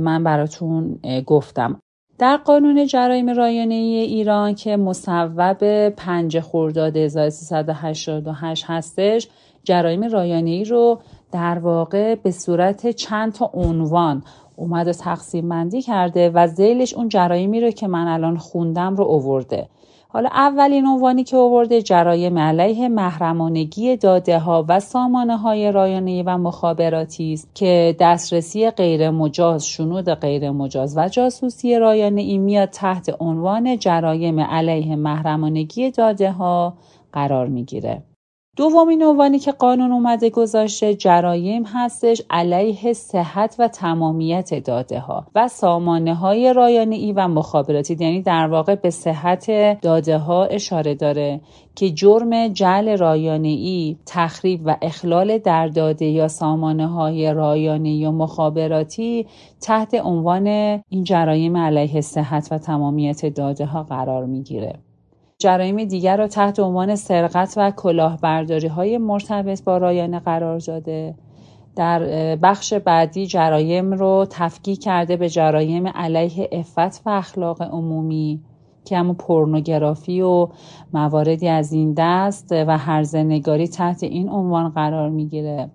من 0.00 0.24
براتون 0.24 0.98
گفتم. 1.26 1.80
در 2.18 2.36
قانون 2.36 2.86
جرایم 2.86 3.30
رایانه 3.30 3.74
ای 3.74 3.96
ایران 3.96 4.54
که 4.54 4.76
مصوب 4.76 5.88
5 5.88 6.40
خرداد 6.40 6.96
1388 6.96 8.64
هستش 8.66 9.28
جرایم 9.64 10.04
رایانه 10.04 10.50
ای 10.50 10.64
رو 10.64 11.00
در 11.32 11.58
واقع 11.58 12.14
به 12.14 12.30
صورت 12.30 12.90
چند 12.90 13.32
تا 13.32 13.50
عنوان 13.54 14.22
اومد 14.56 14.88
و 14.88 14.92
تقسیم 14.92 15.48
بندی 15.48 15.82
کرده 15.82 16.30
و 16.34 16.46
زیلش 16.46 16.94
اون 16.94 17.08
جرایمی 17.08 17.60
رو 17.60 17.70
که 17.70 17.86
من 17.86 18.06
الان 18.06 18.36
خوندم 18.36 18.96
رو 18.96 19.04
اوورده. 19.04 19.68
حالا 20.16 20.28
اولین 20.32 20.86
عنوانی 20.86 21.24
که 21.24 21.36
آورده 21.36 21.82
جرایم 21.82 22.38
علیه 22.38 22.88
محرمانگی 22.88 23.96
داده 23.96 24.38
ها 24.38 24.64
و 24.68 24.80
سامانه 24.80 25.36
های 25.36 25.72
رایانه 25.72 26.22
و 26.26 26.38
مخابراتی 26.38 27.32
است 27.32 27.54
که 27.54 27.96
دسترسی 28.00 28.70
غیر 28.70 29.10
مجاز 29.10 29.66
شنود 29.66 30.08
غیر 30.10 30.50
مجاز 30.50 30.96
و 30.96 31.08
جاسوسی 31.08 31.78
رایانه 31.78 32.20
ای 32.20 32.38
میاد 32.38 32.70
تحت 32.70 33.16
عنوان 33.20 33.78
جرایم 33.78 34.40
علیه 34.40 34.96
محرمانگی 34.96 35.90
داده 35.90 36.32
ها 36.32 36.74
قرار 37.12 37.46
می‌گیره. 37.46 38.02
دومین 38.56 39.02
عنوانی 39.02 39.38
که 39.38 39.52
قانون 39.52 39.92
اومده 39.92 40.30
گذاشته 40.30 40.94
جرایم 40.94 41.64
هستش 41.66 42.22
علیه 42.30 42.92
صحت 42.92 43.56
و 43.58 43.68
تمامیت 43.68 44.64
داده 44.64 45.00
ها 45.00 45.26
و 45.34 45.48
سامانه 45.48 46.14
های 46.14 46.52
رایانه 46.52 46.96
ای 46.96 47.12
و 47.12 47.28
مخابراتی 47.28 47.96
یعنی 48.00 48.22
در 48.22 48.48
واقع 48.48 48.74
به 48.74 48.90
صحت 48.90 49.80
داده 49.80 50.18
ها 50.18 50.44
اشاره 50.44 50.94
داره 50.94 51.40
که 51.74 51.90
جرم 51.90 52.48
جعل 52.48 52.98
رایانه 52.98 53.48
ای 53.48 53.96
تخریب 54.06 54.60
و 54.64 54.76
اخلال 54.82 55.38
در 55.38 55.68
داده 55.68 56.06
یا 56.06 56.28
سامانه 56.28 56.86
های 56.86 57.32
رایانه 57.32 57.94
یا 57.94 58.12
مخابراتی 58.12 59.26
تحت 59.60 59.94
عنوان 59.94 60.46
این 60.88 61.04
جرایم 61.04 61.56
علیه 61.56 62.00
صحت 62.00 62.48
و 62.50 62.58
تمامیت 62.58 63.26
داده 63.26 63.66
ها 63.66 63.82
قرار 63.82 64.24
می‌گیره. 64.24 64.85
جرایم 65.38 65.84
دیگر 65.84 66.16
را 66.16 66.28
تحت 66.28 66.60
عنوان 66.60 66.96
سرقت 66.96 67.54
و 67.56 67.70
کلاهبرداری 67.70 68.66
های 68.66 68.98
مرتبط 68.98 69.64
با 69.64 69.78
رایانه 69.78 70.20
قرار 70.20 70.58
داده. 70.58 71.14
در 71.76 72.00
بخش 72.36 72.74
بعدی 72.74 73.26
جرایم 73.26 73.92
رو 73.92 74.26
تفکیک 74.30 74.82
کرده 74.82 75.16
به 75.16 75.28
جرایم 75.28 75.88
علیه 75.88 76.48
افت 76.52 77.02
و 77.06 77.10
اخلاق 77.10 77.62
عمومی 77.62 78.40
که 78.84 78.98
همون 78.98 79.14
پورنوگرافی 79.14 80.20
و 80.20 80.48
مواردی 80.92 81.48
از 81.48 81.72
این 81.72 81.94
دست 81.96 82.52
و 82.52 82.78
هرزنگاری 82.78 83.68
تحت 83.68 84.02
این 84.02 84.28
عنوان 84.28 84.68
قرار 84.68 85.10
می‌گیره. 85.10 85.70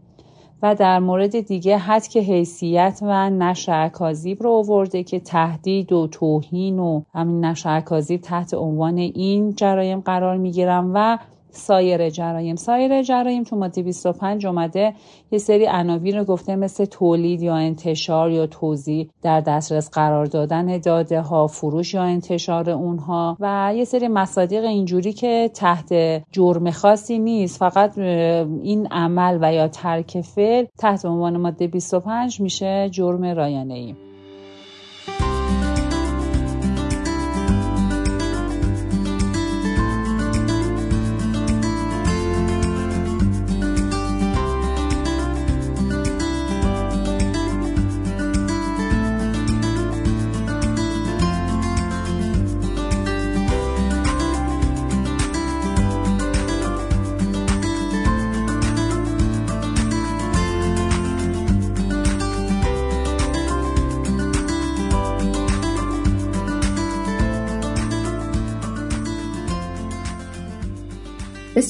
و 0.61 0.75
در 0.75 0.99
مورد 0.99 1.39
دیگه 1.39 1.77
حد 1.77 2.17
حیثیت 2.17 2.99
و 3.01 3.29
نشر 3.29 3.85
اکاذیب 3.85 4.43
رو 4.43 4.49
آورده 4.49 5.03
که 5.03 5.19
تهدید 5.19 5.91
و 5.91 6.07
توهین 6.07 6.79
و 6.79 7.01
همین 7.13 7.45
نشر 7.45 7.77
اکاذیب 7.77 8.21
تحت 8.21 8.53
عنوان 8.53 8.97
این 8.97 9.53
جرایم 9.55 9.99
قرار 9.99 10.37
می‌گیرن 10.37 10.91
و 10.93 11.17
سایر 11.51 12.09
جرایم. 12.09 12.55
سایر 12.55 13.03
جرایم 13.03 13.43
تو 13.43 13.55
ماده 13.55 13.83
25 13.83 14.45
اومده 14.45 14.93
یه 15.31 15.39
سری 15.39 15.65
عناوین 15.65 16.17
رو 16.17 16.23
گفته 16.23 16.55
مثل 16.55 16.85
تولید 16.85 17.41
یا 17.41 17.55
انتشار 17.55 18.31
یا 18.31 18.47
توضیح 18.47 19.09
در 19.21 19.41
دسترس 19.41 19.89
قرار 19.89 20.25
دادن 20.25 20.77
داده 20.77 21.21
ها 21.21 21.47
فروش 21.47 21.93
یا 21.93 22.03
انتشار 22.03 22.69
اونها 22.69 23.37
و 23.39 23.73
یه 23.75 23.85
سری 23.85 24.07
مصادیق 24.07 24.63
اینجوری 24.63 25.13
که 25.13 25.51
تحت 25.53 25.93
جرم 26.31 26.71
خاصی 26.71 27.19
نیست. 27.19 27.59
فقط 27.59 27.97
این 27.97 28.87
عمل 28.91 29.37
و 29.41 29.53
یا 29.53 29.67
ترک 29.67 30.21
فعل 30.21 30.65
تحت 30.77 31.05
عنوان 31.05 31.37
ماده 31.37 31.67
25 31.67 32.41
میشه 32.41 32.89
جرم 32.91 33.25
رایانه 33.25 33.73
ای 33.73 34.10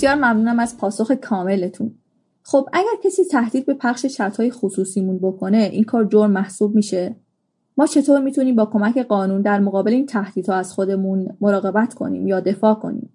بسیار 0.02 0.16
ممنونم 0.16 0.60
از 0.60 0.78
پاسخ 0.78 1.12
کاملتون. 1.12 1.92
خب 2.44 2.70
اگر 2.74 2.92
کسی 3.04 3.24
تهدید 3.24 3.66
به 3.66 3.74
پخش 3.74 4.06
چتهای 4.06 4.52
خصوصیمون 4.52 5.20
بکنه 5.20 5.58
این 5.58 5.84
کار 5.84 6.06
جرم 6.06 6.32
محسوب 6.32 6.76
میشه؟ 6.76 7.16
ما 7.78 7.88
چطور 7.88 8.22
می‌تونیم 8.22 8.56
با 8.56 8.66
کمک 8.66 8.98
قانون 8.98 9.42
در 9.42 9.60
مقابل 9.60 9.92
این 9.92 10.06
تهدیدها 10.06 10.56
از 10.56 10.74
خودمون 10.74 11.38
مراقبت 11.42 11.94
کنیم 11.94 12.28
یا 12.28 12.40
دفاع 12.40 12.74
کنیم؟ 12.74 13.10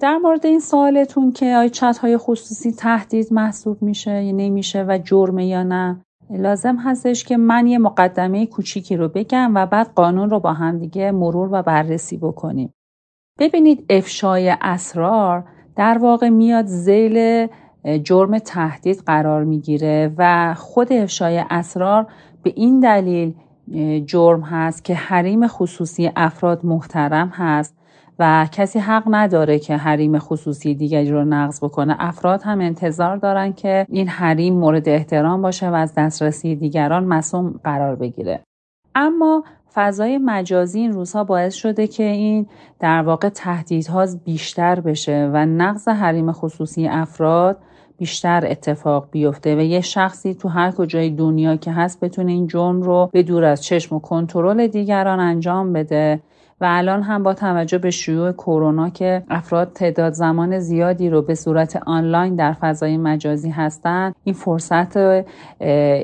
در 0.00 0.18
مورد 0.18 0.46
این 0.46 0.60
سوالتون 0.60 1.32
که 1.32 1.46
آیا 1.46 1.68
چت 1.68 1.98
های 1.98 2.16
خصوصی 2.16 2.72
تهدید 2.72 3.32
محسوب 3.32 3.82
میشه 3.82 4.24
یا 4.24 4.32
نمیشه 4.32 4.84
و 4.88 4.98
جرمه 5.04 5.46
یا 5.46 5.62
نه 5.62 6.04
لازم 6.30 6.76
هستش 6.76 7.24
که 7.24 7.36
من 7.36 7.66
یه 7.66 7.78
مقدمه 7.78 8.46
کوچیکی 8.46 8.96
رو 8.96 9.08
بگم 9.08 9.52
و 9.54 9.66
بعد 9.66 9.92
قانون 9.94 10.30
رو 10.30 10.40
با 10.40 10.52
هم 10.52 10.78
دیگه 10.78 11.10
مرور 11.10 11.48
و 11.52 11.62
بررسی 11.62 12.16
بکنیم. 12.16 12.74
ببینید 13.38 13.86
افشای 13.90 14.56
اسرار 14.60 15.57
در 15.78 15.98
واقع 15.98 16.28
میاد 16.28 16.66
زیل 16.66 17.46
جرم 18.04 18.38
تهدید 18.38 19.02
قرار 19.06 19.44
می‌گیره 19.44 20.12
و 20.18 20.54
خود 20.54 20.92
افشای 20.92 21.44
اسرار 21.50 22.06
به 22.42 22.52
این 22.56 22.80
دلیل 22.80 23.34
جرم 24.06 24.40
هست 24.40 24.84
که 24.84 24.94
حریم 24.94 25.46
خصوصی 25.46 26.10
افراد 26.16 26.66
محترم 26.66 27.28
هست 27.28 27.74
و 28.18 28.48
کسی 28.52 28.78
حق 28.78 29.02
نداره 29.10 29.58
که 29.58 29.76
حریم 29.76 30.18
خصوصی 30.18 30.74
دیگری 30.74 31.10
رو 31.10 31.24
نقض 31.24 31.64
بکنه. 31.64 31.96
افراد 31.98 32.42
هم 32.42 32.60
انتظار 32.60 33.16
دارن 33.16 33.52
که 33.52 33.86
این 33.88 34.08
حریم 34.08 34.54
مورد 34.54 34.88
احترام 34.88 35.42
باشه 35.42 35.70
و 35.70 35.74
از 35.74 35.94
دسترسی 35.94 36.56
دیگران 36.56 37.04
مسوم 37.04 37.60
قرار 37.64 37.96
بگیره. 37.96 38.40
اما 38.94 39.44
فضای 39.78 40.18
مجازی 40.18 40.80
این 40.80 40.92
روزها 40.92 41.24
باعث 41.24 41.54
شده 41.54 41.86
که 41.86 42.02
این 42.02 42.46
در 42.80 43.02
واقع 43.02 43.28
تهدیدها 43.28 44.06
بیشتر 44.24 44.80
بشه 44.80 45.30
و 45.32 45.46
نقض 45.46 45.88
حریم 45.88 46.32
خصوصی 46.32 46.88
افراد 46.88 47.58
بیشتر 47.98 48.46
اتفاق 48.46 49.08
بیفته 49.10 49.56
و 49.56 49.60
یه 49.60 49.80
شخصی 49.80 50.34
تو 50.34 50.48
هر 50.48 50.70
کجای 50.70 51.10
دنیا 51.10 51.56
که 51.56 51.72
هست 51.72 52.00
بتونه 52.00 52.32
این 52.32 52.46
جرم 52.46 52.82
رو 52.82 53.10
به 53.12 53.22
دور 53.22 53.44
از 53.44 53.64
چشم 53.64 53.96
و 53.96 54.00
کنترل 54.00 54.66
دیگران 54.66 55.20
انجام 55.20 55.72
بده. 55.72 56.20
و 56.60 56.66
الان 56.68 57.02
هم 57.02 57.22
با 57.22 57.34
توجه 57.34 57.78
به 57.78 57.90
شیوع 57.90 58.32
کرونا 58.32 58.90
که 58.90 59.22
افراد 59.30 59.72
تعداد 59.72 60.12
زمان 60.12 60.58
زیادی 60.58 61.10
رو 61.10 61.22
به 61.22 61.34
صورت 61.34 61.76
آنلاین 61.86 62.34
در 62.34 62.52
فضای 62.52 62.96
مجازی 62.96 63.50
هستند 63.50 64.14
این 64.24 64.34
فرصت 64.34 64.96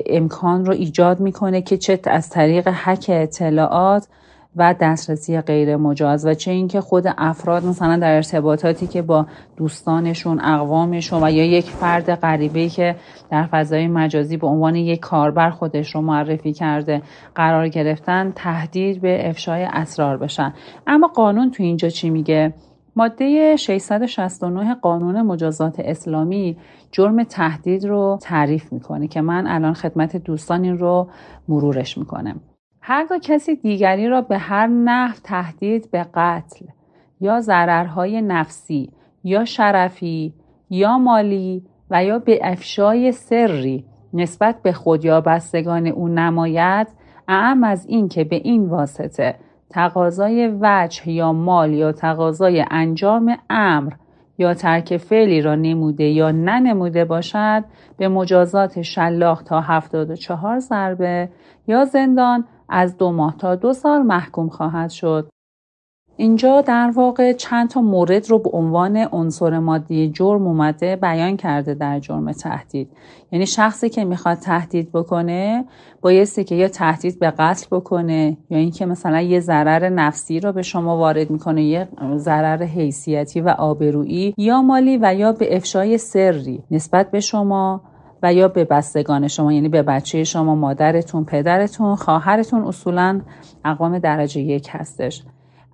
امکان 0.05 0.65
رو 0.65 0.73
ایجاد 0.73 1.19
می‌کنه 1.19 1.61
که 1.61 1.77
چه 1.77 1.99
از 2.03 2.29
طریق 2.29 2.67
حک 2.67 3.05
اطلاعات 3.09 4.07
و 4.55 4.75
دسترسی 4.79 5.41
غیر 5.41 5.75
مجاز 5.75 6.25
و 6.25 6.33
چه 6.33 6.51
اینکه 6.51 6.81
خود 6.81 7.03
افراد 7.17 7.65
مثلا 7.65 7.97
در 7.97 8.15
ارتباطاتی 8.15 8.87
که 8.87 9.01
با 9.01 9.25
دوستانشون 9.57 10.39
اقوامشون 10.41 11.23
و 11.23 11.31
یا 11.31 11.45
یک 11.45 11.65
فرد 11.65 12.15
غریبه 12.15 12.69
که 12.69 12.95
در 13.31 13.45
فضای 13.45 13.87
مجازی 13.87 14.37
به 14.37 14.47
عنوان 14.47 14.75
یک 14.75 14.99
کاربر 14.99 15.49
خودش 15.49 15.95
رو 15.95 16.01
معرفی 16.01 16.53
کرده 16.53 17.01
قرار 17.35 17.67
گرفتن 17.67 18.31
تهدید 18.35 19.01
به 19.01 19.29
افشای 19.29 19.63
اسرار 19.63 20.17
بشن. 20.17 20.53
اما 20.87 21.07
قانون 21.07 21.51
تو 21.51 21.63
اینجا 21.63 21.89
چی 21.89 22.09
میگه؟ 22.09 22.53
ماده 22.95 23.55
669 23.55 24.75
قانون 24.75 25.21
مجازات 25.21 25.79
اسلامی 25.79 26.57
جرم 26.91 27.23
تهدید 27.23 27.85
رو 27.85 28.19
تعریف 28.21 28.73
می‌کنه 28.73 29.07
که 29.07 29.21
من 29.21 29.47
الان 29.47 29.73
خدمت 29.73 30.17
دوستان 30.17 30.63
این 30.63 30.77
رو 30.77 31.07
مرورش 31.47 31.97
می‌کنم. 31.97 32.41
هرگاه 32.87 33.19
کسی 33.19 33.55
دیگری 33.55 34.07
را 34.07 34.21
به 34.21 34.37
هر 34.37 34.67
نحو 34.67 35.15
تهدید 35.23 35.91
به 35.91 36.05
قتل 36.13 36.65
یا 37.21 37.39
ضررهای 37.39 38.21
نفسی 38.21 38.91
یا 39.23 39.45
شرفی 39.45 40.33
یا 40.69 40.97
مالی 40.97 41.63
و 41.89 42.03
یا 42.03 42.19
به 42.19 42.39
افشای 42.43 43.11
سری 43.11 43.85
نسبت 44.13 44.61
به 44.61 44.73
خود 44.73 45.05
یا 45.05 45.21
بستگان 45.21 45.87
او 45.87 46.07
نماید 46.07 46.87
اعم 47.27 47.63
از 47.63 47.85
این 47.85 48.07
که 48.07 48.23
به 48.23 48.35
این 48.35 48.69
واسطه 48.69 49.35
تقاضای 49.69 50.57
وجه 50.61 51.09
یا 51.11 51.33
مال 51.33 51.73
یا 51.73 51.91
تقاضای 51.91 52.65
انجام 52.71 53.37
امر 53.49 53.93
یا 54.37 54.53
ترک 54.53 54.97
فعلی 54.97 55.41
را 55.41 55.55
نموده 55.55 56.03
یا 56.03 56.31
ننموده 56.31 57.05
باشد 57.05 57.63
به 57.97 58.07
مجازات 58.07 58.81
شلاق 58.81 59.43
تا 59.43 59.61
74 59.61 60.59
ضربه 60.59 61.29
یا 61.67 61.85
زندان 61.85 62.45
از 62.69 62.97
دو 62.97 63.11
ماه 63.11 63.37
تا 63.37 63.55
دو 63.55 63.73
سال 63.73 64.01
محکوم 64.01 64.49
خواهد 64.49 64.89
شد. 64.89 65.29
اینجا 66.17 66.61
در 66.61 66.91
واقع 66.95 67.33
چند 67.33 67.69
تا 67.69 67.81
مورد 67.81 68.29
رو 68.29 68.39
به 68.39 68.49
عنوان 68.49 68.97
عنصر 68.97 69.59
مادی 69.59 70.09
جرم 70.09 70.47
اومده 70.47 70.95
بیان 70.95 71.37
کرده 71.37 71.73
در 71.73 71.99
جرم 71.99 72.31
تهدید 72.31 72.91
یعنی 73.31 73.45
شخصی 73.45 73.89
که 73.89 74.05
می‌خواد 74.05 74.37
تهدید 74.37 74.91
بکنه 74.91 75.65
بایستی 76.01 76.43
که 76.43 76.55
یا 76.55 76.67
تهدید 76.67 77.19
به 77.19 77.31
قتل 77.31 77.67
بکنه 77.71 78.37
یا 78.49 78.57
اینکه 78.57 78.85
مثلا 78.85 79.21
یه 79.21 79.39
ضرر 79.39 79.89
نفسی 79.89 80.39
رو 80.39 80.51
به 80.51 80.61
شما 80.61 80.97
وارد 80.97 81.29
می‌کنه 81.29 81.63
یه 81.63 81.87
ضرر 82.15 82.63
حیثیتی 82.63 83.41
و 83.41 83.49
آبرویی 83.49 84.33
یا 84.37 84.61
مالی 84.61 84.99
و 85.01 85.15
یا 85.15 85.31
به 85.31 85.55
افشای 85.55 85.97
سری 85.97 86.63
نسبت 86.71 87.11
به 87.11 87.19
شما 87.19 87.81
و 88.25 88.33
یا 88.33 88.47
به 88.47 88.63
بستگان 88.63 89.27
شما 89.27 89.53
یعنی 89.53 89.69
به 89.69 89.81
بچه 89.81 90.23
شما 90.23 90.55
مادرتون 90.55 91.25
پدرتون 91.25 91.95
خواهرتون 91.95 92.61
اصولا 92.61 93.21
اقوام 93.65 93.99
درجه 93.99 94.41
یک 94.41 94.67
هستش. 94.71 95.23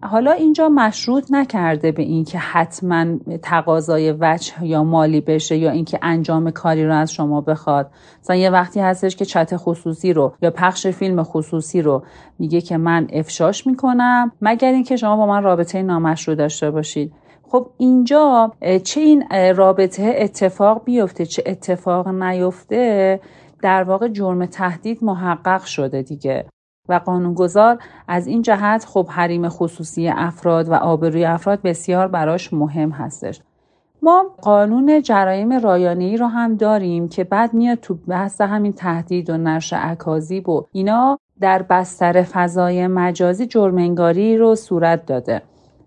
حالا 0.03 0.31
اینجا 0.31 0.69
مشروط 0.69 1.25
نکرده 1.29 1.91
به 1.91 2.03
اینکه 2.03 2.37
حتما 2.37 3.05
تقاضای 3.41 4.15
وجه 4.19 4.65
یا 4.65 4.83
مالی 4.83 5.21
بشه 5.21 5.57
یا 5.57 5.71
اینکه 5.71 5.99
انجام 6.01 6.51
کاری 6.51 6.85
رو 6.85 6.93
از 6.93 7.13
شما 7.13 7.41
بخواد. 7.41 7.91
مثلا 8.19 8.35
یه 8.35 8.49
وقتی 8.49 8.79
هستش 8.79 9.15
که 9.15 9.25
چت 9.25 9.57
خصوصی 9.57 10.13
رو 10.13 10.33
یا 10.41 10.51
پخش 10.51 10.87
فیلم 10.87 11.23
خصوصی 11.23 11.81
رو 11.81 12.03
میگه 12.39 12.61
که 12.61 12.77
من 12.77 13.07
افشاش 13.13 13.67
می‌کنم 13.67 14.31
مگر 14.41 14.71
اینکه 14.71 14.95
شما 14.95 15.17
با 15.17 15.25
من 15.25 15.43
رابطه 15.43 15.81
نامشروع 15.81 16.37
داشته 16.37 16.71
باشید. 16.71 17.13
خب 17.43 17.69
اینجا 17.77 18.51
چه 18.83 19.01
این 19.01 19.23
رابطه 19.55 20.15
اتفاق 20.17 20.83
بیفته 20.85 21.25
چه 21.25 21.43
اتفاق 21.45 22.07
نیفته 22.07 23.19
در 23.61 23.83
واقع 23.83 24.07
جرم 24.07 24.45
تهدید 24.45 25.03
محقق 25.03 25.63
شده 25.63 26.01
دیگه. 26.01 26.45
و 26.91 26.99
قانونگذار. 26.99 27.77
از 28.07 28.27
این 28.27 28.41
جهت 28.41 28.85
خب 28.85 29.07
حریم 29.09 29.49
خصوصی 29.49 30.07
افراد 30.07 30.69
و 30.69 30.73
آبروی 30.73 31.25
افراد 31.25 31.61
بسیار 31.61 32.07
براش 32.07 32.53
مهم 32.53 32.89
هستش. 32.89 33.41
ما 34.03 34.25
قانون 34.41 35.01
جرایم 35.01 35.53
رایانه‌ای 35.53 36.17
رو 36.17 36.27
هم 36.27 36.55
داریم 36.55 37.09
که 37.09 37.23
بعد 37.23 37.53
میاد 37.53 37.77
تو 37.77 37.93
بحث 38.07 38.41
همین 38.41 38.73
تهدید 38.73 39.29
و 39.29 39.37
نشر 39.37 39.79
اکاذیب 39.83 40.49
و 40.49 40.65
اینا 40.71 41.19
در 41.41 41.61
بستر 41.61 42.23
فضای 42.23 42.87
مجازی 42.87 43.45
جرمنگاری 43.45 44.37
رو 44.37 44.55
صورت 44.55 45.05
داده. 45.05 45.41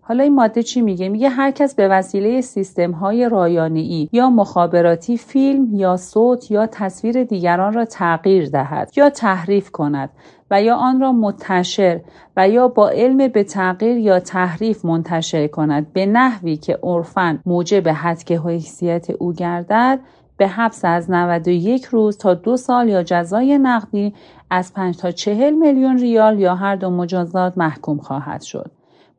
حالا 0.07 0.23
این 0.23 0.35
ماده 0.35 0.63
چی 0.63 0.81
میگه؟ 0.81 1.09
میگه 1.09 1.29
هر 1.29 1.51
کس 1.51 1.75
به 1.75 1.89
وسیله 1.89 2.41
سیستم 2.41 2.91
های 2.91 3.29
رایانه‌ای 3.29 4.09
یا 4.13 4.31
مخابراتی 4.31 5.17
فیلم 5.17 5.75
یا 5.75 5.97
صوت 5.97 6.51
یا 6.51 6.67
تصویر 6.67 7.25
دیگران 7.25 7.73
را 7.73 7.85
تغییر 7.85 8.49
دهد 8.49 8.91
یا 8.97 9.11
تحریف 9.11 9.71
کند. 9.71 10.11
و 10.51 10.63
یا 10.63 10.77
آن 10.77 11.01
را 11.01 11.13
منتشر 11.13 12.01
و 12.37 12.49
یا 12.49 12.69
با 12.69 12.89
علم 12.89 13.29
به 13.29 13.45
تغییر 13.45 13.97
یا 13.97 14.21
تحریف 14.21 14.85
منتشر 14.85 15.47
کند 15.47 15.93
به 15.93 16.07
نحوی 16.07 16.57
که 16.57 16.79
عرفا 16.83 17.39
موجب 17.47 17.89
حدک 17.89 18.33
حیثیت 18.33 19.11
او 19.11 19.33
گردد 19.33 20.01
به 20.37 20.49
حبس 20.49 20.85
از 20.85 21.11
91 21.11 21.85
روز 21.85 22.19
تا 22.19 22.35
دو 22.35 22.57
سال 22.57 22.89
یا 22.89 23.03
جزای 23.03 23.59
نقدی 23.59 24.15
از 24.51 24.73
5 24.75 24.97
تا 24.97 25.11
40 25.11 25.55
میلیون 25.55 25.99
ریال 25.99 26.39
یا 26.39 26.55
هر 26.55 26.77
دو 26.77 26.91
مجازات 26.91 27.59
محکوم 27.59 27.99
خواهد 27.99 28.43
شد. 28.43 28.71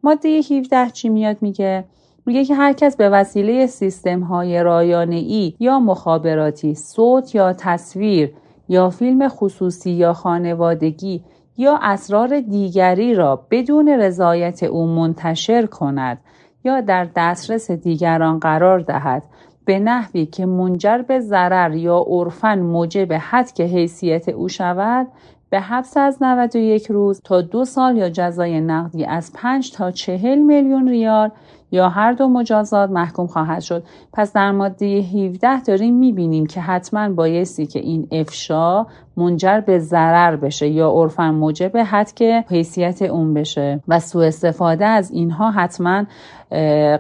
ماده 0.04 0.30
17 0.30 0.90
چی 0.90 1.10
میاد 1.10 1.38
میگه 1.42 1.86
میگه 2.26 2.46
که 2.46 2.56
هر 2.56 2.74
کس 2.74 2.96
به 2.96 3.10
وسیله 3.10 3.68
سیستم 3.68 4.20
های 4.20 4.64
رایانه 4.64 5.16
ای 5.16 5.54
یا 5.60 5.80
مخابراتی 5.80 6.76
صوت 6.76 7.36
یا 7.36 7.54
تصویر 7.54 8.34
یا 8.70 8.90
فیلم 8.90 9.28
خصوصی 9.30 9.92
یا 9.92 10.14
خانوادگی 10.14 11.24
یا 11.58 11.80
اسرار 11.82 12.40
دیگری 12.40 13.16
را 13.16 13.46
بدون 13.52 13.90
رضایت 13.90 14.64
او 14.64 14.88
منتشر 14.88 15.66
کند 15.66 16.18
یا 16.64 16.82
در 16.82 17.08
دسترس 17.16 17.72
دیگران 17.72 18.40
قرار 18.40 18.80
دهد 18.80 19.24
به 19.66 19.80
نحوی 19.80 20.26
که 20.26 20.46
منجر 20.46 20.98
به 20.98 21.20
ضرر 21.20 21.76
یا 21.76 22.06
عرفا 22.08 22.56
موجب 22.56 23.14
حد 23.14 23.52
که 23.52 23.64
حیثیت 23.64 24.30
او 24.30 24.48
شود 24.50 25.08
به 25.56 25.62
حبس 25.62 25.98
از 25.98 26.18
91 26.24 26.88
روز 26.88 27.22
تا 27.24 27.42
دو 27.42 27.66
سال 27.66 27.98
یا 27.98 28.10
جزای 28.10 28.62
نقدی 28.62 29.06
از 29.06 29.34
5 29.34 29.72
تا 29.72 29.92
40 29.92 30.40
میلیون 30.40 30.88
ریال 30.88 31.32
یا 31.72 31.90
هر 31.90 32.12
دو 32.12 32.28
مجازات 32.28 32.90
محکوم 32.90 33.28
خواهد 33.28 33.62
شد. 33.62 33.84
پس 34.14 34.34
در 34.34 34.52
ماده 34.52 34.86
17 34.86 35.62
داریم 35.62 35.94
می‌بینیم 35.94 36.46
که 36.46 36.62
حتما 36.62 37.10
بایستی 37.10 37.66
که 37.66 37.80
این 37.80 38.08
افشا 38.12 38.86
منجر 39.18 39.60
به 39.60 39.80
ضرر 39.80 40.36
بشه 40.36 40.68
یا 40.68 40.92
عرفا 40.92 41.32
موجب 41.32 41.78
حد 41.78 42.14
که 42.14 42.46
حیثیت 42.50 43.02
اون 43.02 43.34
بشه 43.34 43.80
و 43.88 44.00
سوء 44.00 44.28
استفاده 44.28 44.86
از 44.86 45.12
اینها 45.12 45.52
حتما 45.52 46.04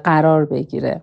قرار 0.03 0.45
بگیره. 0.45 1.01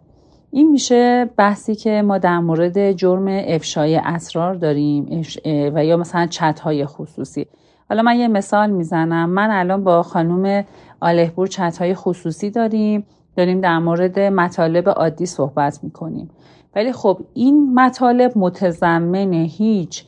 این 0.55 0.71
میشه 0.71 1.31
بحثی 1.37 1.75
که 1.75 2.03
ما 2.03 2.19
در 2.19 2.39
مورد 2.39 2.93
جرم 2.93 3.29
افشای 3.29 3.97
اسرار 3.97 4.55
داریم 4.55 5.23
و 5.45 5.85
یا 5.85 5.97
مثلا 5.97 6.27
چت 6.27 6.61
های 6.61 6.87
خصوصی. 6.87 7.47
حالا 7.89 8.03
من 8.03 8.17
یه 8.17 8.29
مثال 8.29 8.71
می‌زنم. 8.71 9.31
من 9.31 9.51
الان 9.51 9.85
با 9.85 10.03
خانم 10.03 10.65
آلهپور 11.01 11.47
چت 11.47 11.79
های 11.79 11.95
خصوصی 11.95 12.51
داریم. 12.51 13.07
داریم 13.37 13.61
در 13.61 13.79
مورد 13.79 14.19
مطالب 14.19 14.89
عادی 14.89 15.27
صحبت 15.27 15.81
می‌کنیم. 15.83 16.31
ولی 16.77 16.93
خب 16.93 17.21
این 17.35 17.75
مطالب 17.75 18.33
متضمن 18.37 19.33
هیچ 19.33 20.05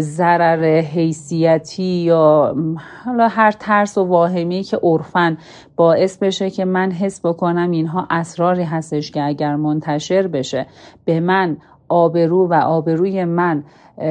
ضرر 0.00 0.80
حیثیتی 0.80 1.82
یا 1.82 2.56
حالا 3.04 3.28
هر 3.28 3.50
ترس 3.50 3.98
و 3.98 4.04
واهمی 4.04 4.62
که 4.62 4.76
عرفا 4.76 5.36
باعث 5.76 6.18
بشه 6.18 6.50
که 6.50 6.64
من 6.64 6.90
حس 6.92 7.26
بکنم 7.26 7.70
اینها 7.70 8.06
اسراری 8.10 8.62
هستش 8.62 9.10
که 9.10 9.22
اگر 9.22 9.56
منتشر 9.56 10.26
بشه 10.26 10.66
به 11.04 11.20
من 11.20 11.56
آبرو 11.88 12.48
و 12.48 12.54
آبروی 12.54 13.24
من 13.24 13.64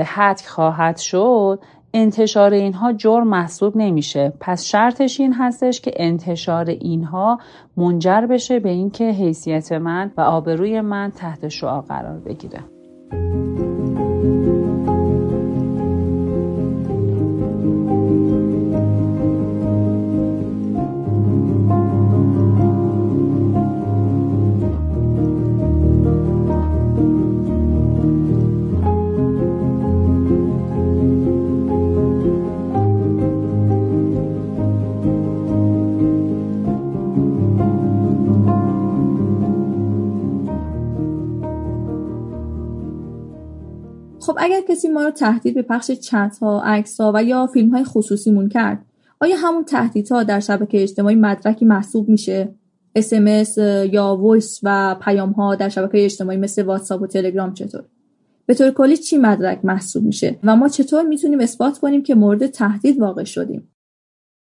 حد 0.06 0.41
خواهد 0.47 0.97
شد 0.97 1.60
انتشار 1.93 2.54
اینها 2.54 2.93
جرم 2.93 3.28
محسوب 3.28 3.78
نمیشه. 3.78 4.34
پس 4.39 4.63
شرطش 4.63 5.19
این 5.19 5.34
هستش 5.34 5.82
که 5.82 5.91
انتشار 5.95 6.69
اینها 6.69 7.39
منجر 7.78 8.21
بشه 8.21 8.60
به 8.60 8.69
اینکه 8.69 9.04
حیثیت 9.04 9.71
من 9.71 10.12
و 10.17 10.21
آبروی 10.21 10.82
من 10.82 11.12
تحت 11.12 11.47
شعا 11.47 11.82
قرار 11.82 12.19
بگیره. 12.19 12.75
خب 44.36 44.41
اگر 44.43 44.62
کسی 44.69 44.88
ما 44.88 45.04
رو 45.04 45.12
تهدید 45.12 45.56
به 45.56 45.62
پخش 45.62 45.91
چت 45.91 46.38
ها 46.41 46.62
عکس 46.65 47.02
ها 47.02 47.12
و 47.15 47.24
یا 47.24 47.48
فیلم 47.48 47.69
های 47.69 47.84
خصوصیمون 47.84 48.50
کرد 48.50 48.86
آیا 49.19 49.36
همون 49.38 49.63
تهدیدها 49.63 50.24
در 50.24 50.39
شبکه 50.39 50.84
اجتماعی 50.84 51.15
مدرکی 51.15 51.65
محسوب 51.65 52.10
میشه؟ 52.10 52.56
SMS 52.96 53.58
یا 53.91 54.15
voice 54.15 54.60
و 54.63 54.95
پیام 55.02 55.32
ها 55.32 55.56
در 55.56 55.69
شبکه 55.69 56.06
اجتماعی 56.06 56.38
مثل 56.38 56.63
واتساپ 56.63 57.02
و 57.02 57.08
تلگرام 57.08 57.54
چطور؟ 57.54 57.84
به 58.45 58.54
طور 58.54 58.71
کلی 58.71 58.98
چی 58.98 59.17
مدرک 59.17 59.60
محسوب 59.65 60.04
میشه 60.04 60.39
و 60.43 60.56
ما 60.56 60.69
چطور 60.69 61.04
می‌تونیم 61.04 61.39
اثبات 61.39 61.78
کنیم 61.78 62.04
که 62.04 62.15
مورد 62.15 62.48
تهدید 62.48 63.00
واقع 63.00 63.24
شدیم؟ 63.24 63.67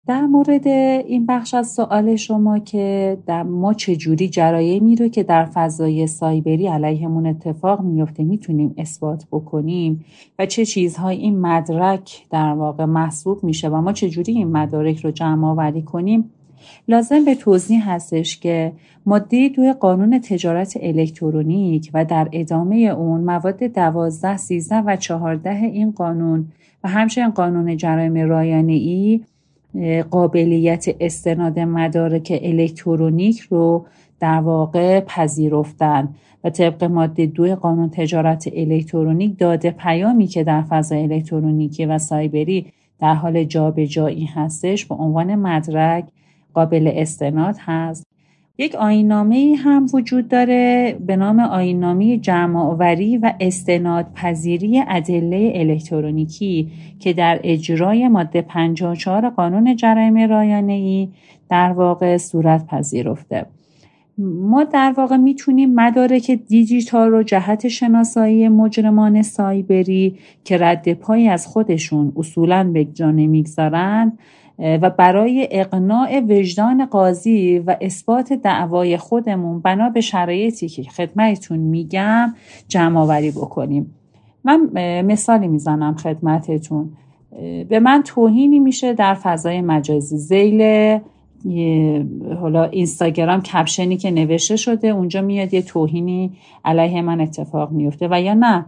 در 0.08 0.22
مورد 0.22 0.68
این 0.68 1.26
بخش 1.26 1.54
از 1.54 1.72
سوال 1.74 2.16
شما 2.16 2.60
که 2.60 3.18
در 3.26 3.44
ما 3.44 3.74
چجوری 3.74 4.30
جرایمی 4.30 4.96
رو 4.96 5.08
که 5.08 5.24
در 5.24 5.46
فضای 5.46 6.08
سایبری 6.08 6.68
علیهمون 6.68 7.28
اتفاق 7.28 7.82
میفته 7.82 8.24
می‌تونیم 8.24 8.74
اثبات 8.78 9.28
بکنیم 9.32 10.06
و 10.40 10.46
چه 10.46 10.66
چیزهای 10.66 11.18
این 11.18 11.40
مدرک 11.40 12.26
در 12.30 12.54
واقع 12.54 12.86
محسوب 12.86 13.44
میشه 13.44 13.70
و 13.70 13.82
ما 13.82 13.94
چجوری 13.94 14.34
این 14.34 14.48
مدارک 14.48 15.00
رو 15.00 15.12
جمع 15.12 15.48
آوری 15.48 15.82
کنیم؟ 15.82 16.32
لازم 16.88 17.26
به 17.26 17.36
توضیح 17.36 17.90
هستش 17.90 18.40
که 18.40 18.74
ماده 19.06 19.50
دو 19.50 19.74
قانون 19.74 20.20
تجارت 20.20 20.78
الکترونیک 20.82 21.92
و 21.94 22.06
در 22.06 22.30
ادامه 22.32 22.76
اون 22.76 23.22
مواد 23.22 23.64
دوازده، 23.64 24.38
سیزده 24.38 24.82
و 24.82 24.96
چهارده 24.96 25.50
این 25.50 25.92
قانون 25.92 26.48
و 26.84 26.90
همچنین 26.90 27.30
قانون 27.30 27.78
جرایم 27.78 28.30
رایانه 28.30 28.74
ای 28.74 29.22
قابلیت 30.12 30.86
استناد 31.00 31.60
مدارک 31.60 32.40
الکترونیک 32.42 33.40
رو 33.40 33.86
در 34.20 34.40
واقع 34.40 35.00
پذیرفتن 35.00 36.10
و 36.44 36.50
طبق 36.50 36.84
ماده 36.84 37.26
دو 37.26 37.56
قانون 37.56 37.90
تجارت 37.90 38.50
الکترونیک 38.54 39.38
داده 39.40 39.72
پیامی 39.72 40.28
که 40.28 40.44
در 40.44 40.62
فضای 40.62 41.04
الکترونیکی 41.04 41.86
و 41.86 41.98
سایبری 41.98 42.66
در 43.00 43.14
حال 43.14 43.44
جابجایی 43.44 44.26
هستش 44.26 44.86
به 44.86 44.96
عنوان 44.96 45.36
مدرک 45.36 46.06
قابل 46.54 46.92
استناد 46.94 47.56
هست. 47.60 48.11
یک 48.62 48.76
آینامه 48.76 49.56
هم 49.64 49.86
وجود 49.94 50.28
داره 50.28 50.96
به 51.08 51.16
نام 51.16 51.40
آینامه 51.40 52.18
جمعآوری 52.18 53.18
و 53.18 53.34
استناد 53.40 54.08
پذیری 54.16 54.84
ادله 54.88 55.52
الکترونیکی 55.56 56.72
که 57.00 57.14
در 57.14 57.40
اجرای 57.44 58.08
ماده 58.08 58.42
54 58.42 59.30
قانون 59.30 59.76
جرایم 59.76 60.18
رایانه 60.18 60.74
ای 60.74 61.10
در 61.50 61.72
واقع 61.72 62.18
صورت 62.18 62.68
پذیرفته. 62.68 63.46
ما 64.18 64.64
در 64.64 64.94
واقع 64.98 65.18
می‌تونیم 65.18 65.74
مدارک 65.76 66.32
دیجیتال 66.32 67.10
رو 67.10 67.24
جهت 67.24 67.68
شناسایی 67.68 68.48
مجرمان 68.48 69.22
سایبری 69.22 70.16
که 70.44 70.58
رد 70.58 70.94
پایی 70.94 71.28
از 71.28 71.48
خودشون 71.48 72.14
اصولا 72.16 72.72
به 72.74 72.86
جا 72.86 73.12
نمی‌گذارن 73.12 74.18
و 74.60 74.90
برای 74.90 75.48
اقناع 75.52 76.20
وجدان 76.20 76.86
قاضی 76.86 77.60
و 77.60 77.76
اثبات 77.82 78.34
دعوای 78.34 78.98
خودمون 78.98 79.60
بنا 79.60 79.90
به 79.90 80.02
شرایطی 80.02 80.70
که 80.70 80.84
خدمتتون 80.84 81.60
میگم 81.60 82.34
جمع 82.68 83.00
آوری 83.00 83.32
بکنیم. 83.32 83.94
من 84.44 84.70
مثالی 85.02 85.48
می‌زنم 85.48 85.96
خدمتتون. 85.96 86.90
به 87.70 87.80
من 87.80 88.04
توهینی 88.04 88.60
میشه 88.60 88.94
در 88.94 89.14
فضای 89.14 89.62
مجازی. 89.62 90.18
زیل 90.18 90.62
حالا 92.40 92.64
اینستاگرام 92.64 93.42
کپشنی 93.42 93.98
که 93.98 94.12
نوشته 94.12 94.56
شده 94.56 94.88
اونجا 94.88 95.22
میاد 95.22 95.54
یه 95.54 95.62
توهینی 95.62 96.32
علیه 96.66 97.02
من 97.02 97.22
اتفاق 97.22 97.72
میفته. 97.72 98.08
و 98.12 98.22
یا 98.22 98.34
نه 98.34 98.66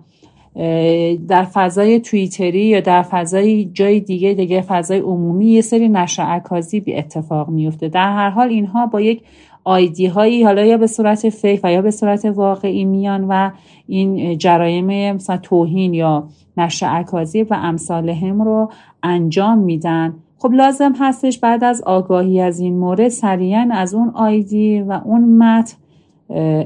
در 1.28 1.44
فضای 1.44 2.00
توییتری 2.00 2.66
یا 2.66 2.80
در 2.80 3.02
فضای 3.02 3.66
جای 3.66 4.00
دیگه 4.00 4.34
دیگه 4.34 4.62
فضای 4.62 5.00
عمومی 5.00 5.46
یه 5.46 5.62
سری 5.62 5.90
نشر 5.90 6.42
بی 6.86 6.96
اتفاق 6.96 7.50
میفته 7.50 7.90
در 7.90 8.14
هر 8.14 8.30
حال 8.30 8.50
اینها 8.50 8.86
با 8.86 9.02
یک 9.02 9.22
آیدی 9.64 10.06
هایی 10.06 10.44
حالا 10.44 10.66
یا 10.66 10.78
به 10.78 10.88
صورت 10.88 11.30
فیک 11.30 11.60
و 11.64 11.72
یا 11.72 11.82
به 11.82 11.92
صورت 11.92 12.26
واقعی 12.26 12.86
میان 12.86 13.24
و 13.28 13.52
این 13.88 14.38
جرایم 14.38 15.16
مثلا 15.16 15.38
توهین 15.38 15.94
یا 15.94 16.28
نشر 16.58 16.86
اکاذیب 16.86 17.44
و 17.44 17.54
امثالهم 17.54 18.42
رو 18.42 18.72
انجام 19.04 19.58
میدن. 19.58 20.16
خب 20.38 20.54
لازم 20.54 20.94
هستش 21.00 21.40
بعد 21.40 21.64
از 21.64 21.82
آگاهی 21.82 22.42
از 22.42 22.60
این 22.60 22.78
مورد 22.78 23.08
سریعا 23.08 23.70
از 23.72 23.94
اون 23.94 24.10
آیدی 24.10 24.82
و 24.82 25.02
اون 25.06 25.38
متن 25.38 25.78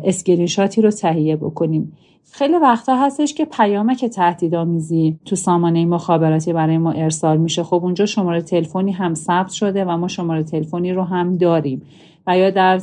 اسکرینشاتی 0.03 0.81
رو 0.81 0.91
تهیه 0.91 1.35
بکنیم. 1.35 1.93
خیلی 2.31 2.57
وقتا 2.57 2.95
هستش 2.95 3.33
که 3.33 3.45
پیامک 3.45 4.05
تهدیدآمیزی 4.05 5.19
تو 5.25 5.35
سامانه 5.35 5.85
مخابراتی 5.85 6.53
برای 6.53 6.77
ما 6.77 6.91
ارسال 6.91 7.37
میشه. 7.37 7.63
خب 7.63 7.79
اونجا 7.83 8.05
شماره 8.05 8.41
تلفنی 8.41 8.91
هم 8.91 9.13
ثبت 9.13 9.51
شده 9.51 9.85
و 9.85 9.97
ما 9.97 10.07
شماره 10.07 10.43
تلفنی 10.43 10.93
رو 10.93 11.03
هم 11.03 11.37
داریم. 11.37 11.81
و 12.27 12.37
یا 12.37 12.49
در 12.49 12.77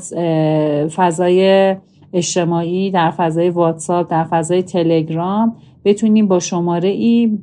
فضای 0.86 1.76
اجتماعی 2.12 2.90
در 2.90 3.10
فضای 3.10 3.50
واتساپ 3.50 4.10
در 4.10 4.24
فضای 4.24 4.62
تلگرام 4.62 5.56
بتونیم 5.84 6.28
با 6.28 6.38
شماره 6.38 6.88
ای 6.88 7.38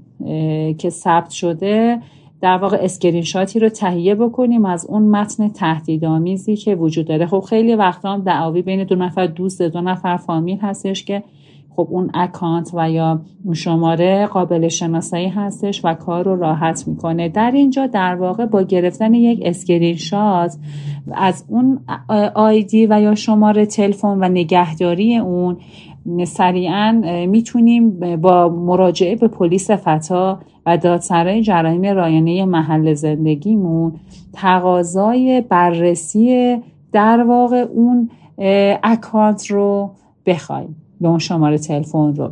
که 0.78 0.90
ثبت 0.90 1.30
شده 1.30 2.02
در 2.42 2.58
واقع 2.58 2.78
اسکرین 2.82 3.22
شاتی 3.22 3.60
رو 3.60 3.70
تهیه 3.70 4.16
بکنیم 4.16 4.66
از 4.66 4.86
اون 4.86 5.04
متن 5.04 5.50
تهدیدآمیزی 5.50 6.56
که 6.56 6.76
وجود 6.76 7.08
داره. 7.08 7.26
خب 7.26 7.40
خیلی 7.40 7.76
وقتا 7.76 8.14
هم 8.14 8.22
دعاوی 8.22 8.62
بین 8.62 8.84
دو 8.84 8.96
نفر 8.96 9.28
دوست 9.28 9.62
دو 9.62 9.82
نفر 9.82 10.18
فامیل 10.18 10.58
هستش 10.58 11.06
که 11.06 11.24
خب 11.76 11.88
اون 11.92 12.12
اکانت 12.14 12.72
و 12.74 12.92
یا 12.92 13.22
اون 13.44 13.54
شماره 13.54 14.26
قابل 14.26 14.68
شناسایی 14.68 15.28
هستش 15.28 15.86
و 15.86 15.94
کار 15.94 16.26
رو 16.26 16.36
راحت 16.36 16.88
می‌کنه. 16.88 17.30
در 17.30 17.52
اینجا 17.52 17.88
در 17.88 18.16
واقع 18.16 18.46
با 18.46 18.62
گرفتن 18.62 19.14
یک 19.14 19.40
اسکرین 19.46 19.96
شات 19.96 20.58
از 21.12 21.46
اون 21.48 21.80
آیدی 22.36 22.86
و 22.86 23.02
یا 23.02 23.16
شماره 23.16 23.66
تلفن 23.66 24.18
و 24.22 24.30
نگهداری 24.30 25.18
اون 25.18 25.58
سریعا 26.26 27.02
می‌تونیم 27.30 28.00
با 28.18 28.50
مراجعه 28.50 29.16
به 29.16 29.28
پلیس 29.28 29.72
فتا 29.72 30.40
و 30.66 30.78
دادسرای 30.78 31.42
جرایم 31.42 31.82
رایانه 31.82 32.46
محل 32.46 32.94
زندگیمون 32.94 33.94
تقاضای 34.34 35.42
بررسی 35.50 36.58
در 36.92 37.24
واقع 37.24 37.66
اون 37.74 38.10
اکانت 38.84 39.46
رو 39.48 39.92
بخوایم. 40.26 40.76
به 41.02 41.08
اون 41.08 41.20
شماره 41.20 41.58
تلفن 41.58 42.16
رو. 42.16 42.32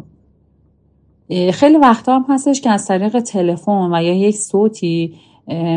خیلی 1.51 1.77
وقتا 1.77 2.19
هم 2.19 2.25
هستش 2.29 2.61
که 2.61 2.69
از 2.69 2.85
طریق 2.87 3.19
تلفن 3.19 3.93
و 3.93 4.03
یا 4.03 4.13
یک 4.13 4.35
صوتی 4.35 5.13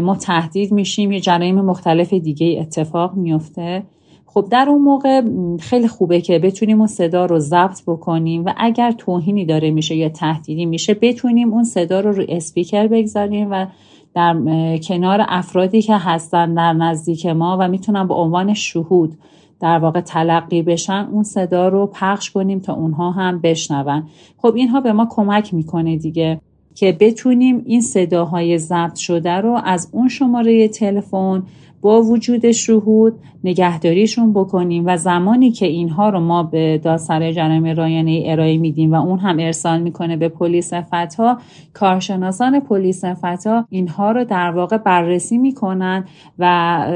ما 0.02 0.16
تهدید 0.16 0.72
میشیم 0.72 1.12
یه 1.12 1.20
جرایم 1.20 1.60
مختلف 1.60 2.12
دیگه 2.12 2.58
اتفاق 2.60 3.14
میفته 3.14 3.82
خب 4.26 4.46
در 4.50 4.66
اون 4.68 4.82
موقع 4.82 5.22
خیلی 5.60 5.88
خوبه 5.88 6.20
که 6.20 6.38
بتونیم 6.38 6.78
اون 6.78 6.86
صدا 6.86 7.26
رو 7.26 7.38
ضبط 7.38 7.82
بکنیم 7.86 8.44
و 8.44 8.52
اگر 8.56 8.92
توهینی 8.92 9.44
داره 9.44 9.70
میشه 9.70 9.96
یا 9.96 10.08
تهدیدی 10.08 10.66
میشه 10.66 10.94
بتونیم 10.94 11.52
اون 11.52 11.64
صدا 11.64 12.00
رو 12.00 12.12
روی 12.12 12.26
اسپیکر 12.28 12.86
بگذاریم 12.86 13.48
و 13.50 13.66
در 14.14 14.34
کنار 14.78 15.24
افرادی 15.28 15.82
که 15.82 15.96
هستن 15.96 16.54
در 16.54 16.72
نزدیک 16.72 17.26
ما 17.26 17.56
و 17.60 17.68
می‌تونن 17.68 18.08
به 18.08 18.14
عنوان 18.14 18.54
شهود 18.54 19.18
در 19.62 19.78
واقع 19.78 20.00
تلقی 20.00 20.62
بشن 20.62 21.08
اون 21.12 21.22
صدا 21.22 21.68
رو 21.68 21.86
پخش 21.86 22.30
کنیم 22.30 22.58
تا 22.58 22.74
اونها 22.74 23.10
هم 23.10 23.40
بشنون. 23.40 24.02
خب 24.38 24.54
اینها 24.56 24.80
به 24.80 24.92
ما 24.92 25.06
کمک 25.10 25.54
می‌کنه 25.54 25.96
دیگه 25.96 26.40
که 26.74 26.96
بتونیم 27.00 27.62
این 27.66 27.80
صداهای 27.80 28.58
ضبط 28.58 28.94
شده 28.94 29.30
رو 29.30 29.60
از 29.64 29.88
اون 29.92 30.08
شماره 30.08 30.68
تلفن 30.68 31.42
با 31.82 32.02
وجود 32.02 32.52
شهود 32.52 33.18
نگهداریشون 33.44 34.32
بکنیم 34.32 34.84
و 34.86 34.96
زمانی 34.96 35.50
که 35.50 35.66
اینها 35.66 36.08
رو 36.10 36.20
ما 36.20 36.42
به 36.42 36.78
دادسرای 36.78 37.32
جرایم 37.32 37.66
رایانه 37.66 38.22
ارائه 38.26 38.58
میدیم 38.58 38.92
و 38.92 39.06
اون 39.06 39.18
هم 39.18 39.38
ارسال 39.38 39.80
می‌کنه 39.80 40.16
به 40.16 40.28
پلیس 40.28 40.74
فتا 40.74 41.38
کارشناسان 41.72 42.60
پلیس 42.60 43.04
فتا 43.04 43.64
اینها 43.70 44.12
رو 44.12 44.24
در 44.24 44.50
واقع 44.50 44.76
بررسی 44.76 45.38
می‌کنن 45.38 46.04
و 46.38 46.86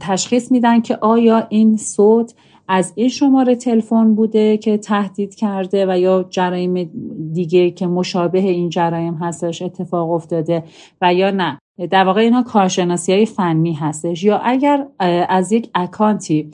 تشخیص 0.00 0.52
میدن 0.52 0.80
که 0.80 0.96
آیا 1.00 1.46
این 1.48 1.76
صوت 1.76 2.34
از 2.72 2.92
این 2.96 3.08
شماره 3.08 3.54
تلفن 3.54 4.14
بوده 4.14 4.56
که 4.56 4.78
تهدید 4.78 5.34
کرده 5.34 5.86
و 5.88 5.98
یا 5.98 6.26
جرایم 6.30 6.90
دیگه 7.32 7.70
که 7.70 7.86
مشابه 7.86 8.38
این 8.38 8.68
جرایم 8.68 9.14
هستش 9.14 9.62
اتفاق 9.62 10.10
افتاده 10.10 10.64
و 11.02 11.14
یا 11.14 11.30
نه. 11.30 11.58
در 11.86 12.04
واقع 12.04 12.20
اینها 12.20 12.42
کارشناسی 12.42 13.12
های 13.12 13.26
فنی 13.26 13.72
هستش. 13.72 14.24
یا 14.24 14.38
اگر 14.38 14.86
از 15.28 15.52
یک 15.52 15.70
اکانتی 15.74 16.50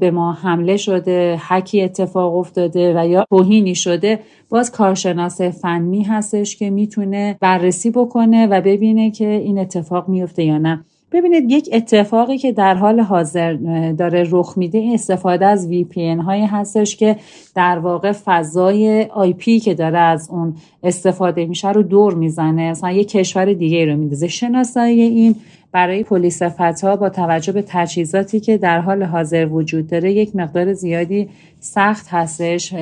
به 0.00 0.10
ما 0.14 0.32
حمله 0.32 0.76
شده 0.76 1.36
حکی 1.36 1.82
اتفاق 1.82 2.36
افتاده 2.36 3.00
و 3.00 3.06
یا 3.08 3.24
توهینی 3.30 3.74
شده 3.74 4.20
باز 4.48 4.72
کارشناس 4.72 5.40
فنی 5.40 6.02
هستش 6.02 6.56
که 6.56 6.70
می‌تونه 6.70 7.36
بررسی 7.40 7.90
بکنه 7.90 8.46
و 8.46 8.60
ببینه 8.60 9.10
که 9.10 9.28
این 9.28 9.58
اتفاق 9.58 10.08
میفته 10.08 10.44
یا 10.44 10.58
نه. 10.58 10.84
ببینید 11.12 11.50
یک 11.50 11.68
اتفاقی 11.72 12.38
که 12.38 12.52
در 12.52 12.74
حال 12.74 13.00
حاضر 13.00 13.52
داره 13.98 14.26
رخ 14.30 14.54
میده 14.56 14.78
این 14.78 14.94
استفاده 14.94 15.46
از 15.46 15.68
VPN 15.70 16.24
هایی 16.24 16.46
هستش 16.46 16.96
که 16.96 17.16
در 17.54 17.78
واقع 17.78 18.12
فضای 18.12 19.02
آی 19.02 19.32
که 19.32 19.74
داره 19.74 19.98
از 19.98 20.30
اون 20.30 20.54
استفاده 20.82 21.46
میشه 21.46 21.72
رو 21.72 21.82
دور 21.82 22.14
می‌زنه. 22.14 22.70
مثلا 22.70 22.90
یک 22.92 23.08
کشور 23.08 23.52
دیگه 23.52 23.86
رو 23.86 23.96
میندازه. 23.96 24.28
شناسایی 24.28 25.00
این 25.00 25.34
برای 25.72 26.04
پلیس 26.04 26.42
فتا 26.42 26.96
با 26.96 27.08
توجه 27.08 27.52
به 27.52 27.64
تجهیزاتی 27.66 28.40
که 28.40 28.58
در 28.58 28.80
حال 28.80 29.02
حاضر 29.02 29.46
وجود 29.46 29.86
داره 29.86 30.12
یک 30.12 30.36
مقدار 30.36 30.72
زیادی 30.72 31.28
سخت 31.60 32.06
هستش 32.08 32.74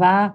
و 0.00 0.30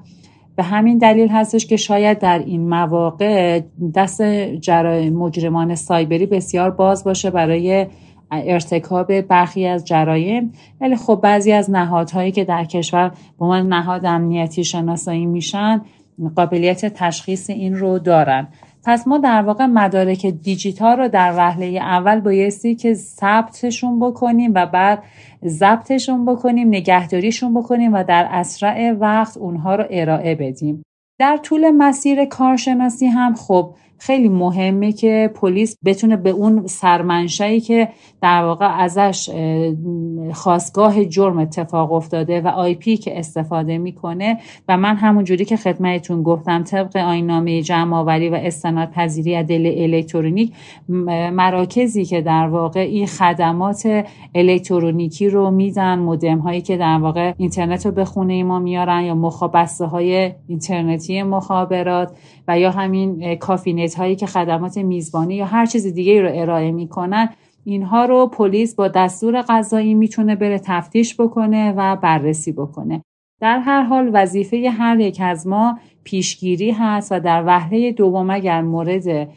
به 0.55 0.63
همین 0.63 0.97
دلیل 0.97 1.27
هستش 1.27 1.65
که 1.65 1.77
شاید 1.77 2.19
در 2.19 2.39
این 2.39 2.69
مواقع 2.69 3.61
دست 3.95 4.21
مجرمان 4.21 5.75
سایبری 5.75 6.25
بسیار 6.25 6.71
باز 6.71 7.03
باشه 7.03 7.29
برای 7.29 7.87
ارتکاب 8.31 9.21
برخی 9.21 9.67
از 9.67 9.85
جرایم. 9.85 10.53
ولی 10.81 10.95
خب 10.95 11.19
بعضی 11.23 11.51
از 11.51 11.71
نهادهایی 11.71 12.31
که 12.31 12.43
در 12.43 12.65
کشور 12.65 13.09
به 13.09 13.45
عنوان 13.45 13.73
نهاد 13.73 14.05
امنیتی 14.05 14.63
شناسایی 14.63 15.25
میشن 15.25 15.81
قابلیت 16.35 16.85
تشخیص 16.85 17.49
این 17.49 17.75
رو 17.75 17.99
دارن. 17.99 18.47
پس 18.85 19.07
ما 19.07 19.17
در 19.17 19.41
واقع 19.41 19.65
مدارک 19.65 20.25
دیجیتال 20.25 20.97
رو 20.97 21.07
در 21.07 21.33
وهله 21.37 21.65
اول 21.65 22.19
بایستی 22.19 22.75
که 22.75 22.93
ثبتشون 22.93 23.99
بکنیم 23.99 24.51
و 24.55 24.65
بعد 24.65 25.03
ضبطشون 25.45 26.25
بکنیم 26.25 26.67
نگهداریشون 26.67 27.53
بکنیم 27.53 27.93
و 27.93 28.03
در 28.03 28.27
اسرع 28.31 28.91
وقت 28.91 29.37
اونها 29.37 29.75
رو 29.75 29.85
ارائه 29.89 30.35
بدیم. 30.35 30.83
در 31.19 31.37
طول 31.37 31.71
مسیر 31.71 32.25
کارشناسی 32.25 33.05
هم 33.05 33.35
خب 33.35 33.73
خیلی 33.97 34.29
مهمه 34.29 34.91
که 34.91 35.31
پلیس 35.35 35.77
بتونه 35.85 36.15
به 36.15 36.29
اون 36.29 36.67
سرمنشایی 36.67 37.61
که 37.61 37.89
در 38.21 38.43
واقع 38.43 38.79
ازش 38.79 39.29
خواستگاه 40.33 41.05
جرم 41.05 41.39
اتفاق 41.39 41.91
افتاده 41.93 42.41
و 42.41 42.47
آی 42.47 42.75
پی 42.75 42.97
که 42.97 43.19
استفاده 43.19 43.77
می‌کنه 43.77 44.37
و 44.67 44.77
من 44.77 44.95
همون 44.95 45.23
جوری 45.23 45.45
که 45.45 45.57
خدمتتون 45.57 46.23
گفتم 46.23 46.63
طبق 46.63 46.97
آینامه 46.97 47.61
جمع 47.61 47.97
آوری 47.97 48.29
و 48.29 48.35
استناد 48.35 48.89
پذیری 48.89 49.43
دل 49.43 49.73
الکترونیک 49.77 50.51
مراکزی 51.33 52.05
که 52.05 52.21
در 52.21 52.47
واقع 52.47 52.79
این 52.79 53.07
خدمات 53.07 54.05
الکترونیکی 54.35 55.29
رو 55.29 55.51
میدن 55.51 55.99
مودم 55.99 56.37
هایی 56.37 56.61
که 56.61 56.77
در 56.77 56.97
واقع 56.97 57.33
اینترنت 57.37 57.85
رو 57.85 57.91
به 57.91 58.05
خونه 58.05 58.43
ما 58.43 58.59
میارن 58.59 59.03
یا 59.03 59.15
مخابسته 59.15 59.85
های 59.85 60.31
اینترنتی 60.47 61.23
مخابرات 61.23 62.11
و 62.47 62.59
یا 62.59 62.71
همین 62.71 63.35
کافینت 63.85 63.95
هایی 63.95 64.15
که 64.15 64.25
خدمات 64.25 64.77
میزبانی 64.77 65.35
یا 65.35 65.45
هر 65.45 65.65
چیز 65.65 65.93
دیگه 65.93 66.21
رو 66.21 66.29
ارائه 66.33 66.71
می‌کنن 66.71 67.29
اینها 67.65 68.05
رو 68.05 68.27
پلیس 68.27 68.75
با 68.75 68.87
دستور 68.87 69.41
قضایی 69.41 69.93
می‌تونه 69.93 70.35
بره 70.35 70.59
تفتیش 70.59 71.15
بکنه 71.21 71.73
و 71.77 71.95
بررسی 71.95 72.51
بکنه. 72.51 73.01
در 73.41 73.59
هر 73.59 73.83
حال 73.83 74.09
وظیفه 74.13 74.69
هر 74.69 74.99
یک 74.99 75.21
از 75.23 75.47
ما 75.47 75.79
پیشگیری 76.03 76.71
هست 76.71 77.11
و 77.11 77.19
در 77.19 77.43
وهله 77.45 77.91
دوم 77.91 78.29
اگر 78.29 78.61
مورد 78.61 79.29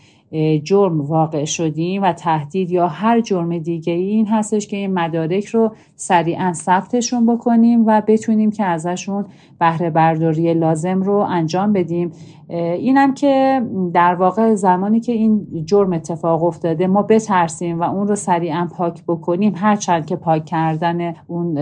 جرم 0.65 1.01
واقع 1.01 1.45
شدیم 1.45 2.03
و 2.03 2.13
تهدید 2.13 2.71
یا 2.71 2.89
هر 2.89 3.21
جرم 3.21 3.59
دیگه 3.59 3.93
این 3.93 4.27
هستش 4.27 4.67
که 4.67 4.77
این 4.77 4.95
مدارک 4.95 5.45
رو 5.45 5.73
سریعا 5.97 6.53
ثبتشون 6.53 7.35
بکنیم 7.35 7.87
و 7.87 8.03
بتونیم 8.07 8.51
که 8.51 8.65
ازشون 8.65 9.27
بهره 9.61 9.91
برداری 9.91 10.55
لازم 10.55 11.03
رو 11.03 11.15
انجام 11.15 11.73
بدیم. 11.73 12.13
اینم 12.51 13.15
که 13.15 13.63
در 13.95 14.15
واقع 14.15 14.55
زمانی 14.55 15.01
که 15.01 15.13
این 15.13 15.47
جرم 15.65 15.93
اتفاق 15.93 16.45
افتاده 16.45 16.87
ما 16.87 17.03
بترسیم 17.03 17.81
و 17.81 17.83
اون 17.83 18.09
رو 18.09 18.15
سریعا 18.15 18.69
پاک 18.77 19.03
بکنیم. 19.09 19.53
هرچند 19.57 20.07
که 20.07 20.17
پاک 20.17 20.45
کردن 20.45 21.15
اون 21.27 21.59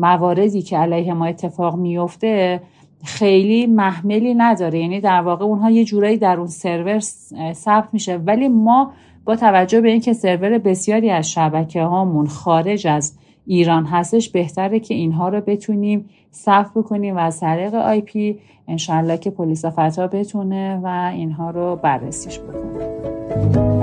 مواردی 0.00 0.62
که 0.62 0.78
علیه 0.78 1.14
ما 1.14 1.26
اتفاق 1.26 1.76
میفته 1.76 2.60
خیلی 3.04 3.66
محملی 3.66 4.34
نداره. 4.34 4.78
یعنی 4.78 5.00
در 5.00 5.20
واقع 5.20 5.44
اونها 5.44 5.70
یه 5.70 5.84
جورایی 5.84 6.16
در 6.16 6.36
اون 6.36 6.46
سرور 6.46 6.98
ثبت 7.52 7.88
میشه. 7.92 8.16
ولی 8.16 8.48
ما 8.48 8.92
با 9.24 9.36
توجه 9.36 9.80
به 9.80 9.90
اینکه 9.90 10.12
سرور 10.12 10.58
بسیاری 10.58 11.10
از 11.10 11.30
شبکه 11.30 11.82
هامون 11.82 12.26
خارج 12.26 12.86
از 12.86 13.12
ایران 13.46 13.86
هستش 13.86 14.28
بهتره 14.28 14.80
که 14.80 14.94
اینها 14.94 15.28
رو 15.28 15.40
بتونیم 15.40 16.10
ثبت 16.34 16.70
بکنیم 16.74 17.16
و 17.16 17.18
از 17.18 17.40
طریق 17.40 17.74
آی 17.74 18.00
پی 18.00 18.38
انشالله 18.68 19.18
که 19.18 19.30
پلیس 19.30 19.64
فتا 19.64 20.06
بتونه 20.06 20.80
و 20.82 21.10
اینها 21.14 21.50
رو 21.50 21.76
بررسیش 21.76 22.38
بکنه. 22.38 23.81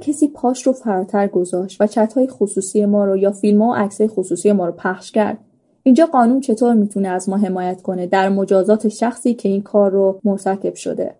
کسی 0.00 0.28
پاش 0.28 0.66
رو 0.66 0.72
فراتر 0.72 1.26
گذاشت 1.26 1.80
و 1.80 1.86
چتهای 1.86 2.26
خصوصی 2.26 2.86
ما 2.86 3.04
رو 3.04 3.16
یا 3.16 3.30
فیلم 3.30 3.62
و 3.62 3.74
عکسای 3.74 4.08
خصوصی 4.08 4.52
ما 4.52 4.66
رو 4.66 4.72
پخش 4.72 5.12
کرد. 5.12 5.38
اینجا 5.82 6.06
قانون 6.06 6.40
چطور 6.40 6.74
می‌تونه 6.74 7.08
از 7.08 7.28
ما 7.28 7.36
حمایت 7.36 7.82
کنه 7.82 8.06
در 8.06 8.28
مجازات 8.28 8.88
شخصی 8.88 9.34
که 9.34 9.48
این 9.48 9.62
کار 9.62 9.90
رو 9.90 10.20
مرتکب 10.24 10.74
شده؟ 10.74 11.14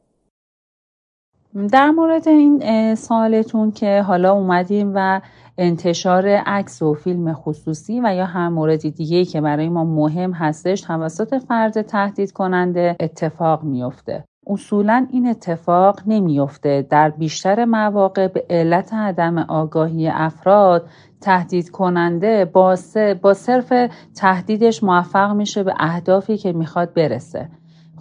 در 1.73 1.91
مورد 1.91 2.29
این 2.29 2.95
سوالتون 2.95 3.71
که 3.71 4.03
حالا 4.03 4.33
اومدیم 4.33 4.93
و 4.95 5.21
انتشار 5.59 6.29
عکس 6.29 6.83
و 6.83 6.95
فیلم 6.95 7.33
خصوصی 7.33 8.01
و 8.05 8.15
یا 8.15 8.25
هر 8.25 8.49
مورد 8.49 8.89
دیگه 8.89 9.25
که 9.25 9.41
برای 9.41 9.69
ما 9.69 9.85
مهم 9.85 10.33
هستش 10.33 10.81
توسط 10.81 11.39
فرد 11.39 11.83
تهدید 11.83 12.33
کننده 12.33 12.97
اتفاق 13.01 13.63
میفته 13.63 14.25
اصولا 14.51 15.07
این 15.13 15.27
اتفاق 15.27 16.01
نمیافته. 16.07 16.87
در 16.91 17.11
بیشتر 17.11 17.65
مواقع 17.65 18.29
به 18.29 18.45
علت 18.51 18.95
عدم 18.95 19.39
آگاهی 19.39 20.09
افراد 20.09 20.89
تهدید 21.21 21.71
کننده 21.71 22.45
با, 22.45 22.77
با 23.23 23.35
صرف 23.35 23.73
تهدیدش 24.17 24.83
موفق 24.83 25.33
میشه 25.33 25.63
به 25.63 25.75
اهدافی 25.79 26.37
که 26.37 26.53
می‌خواد 26.53 26.95
برسه. 26.95 27.49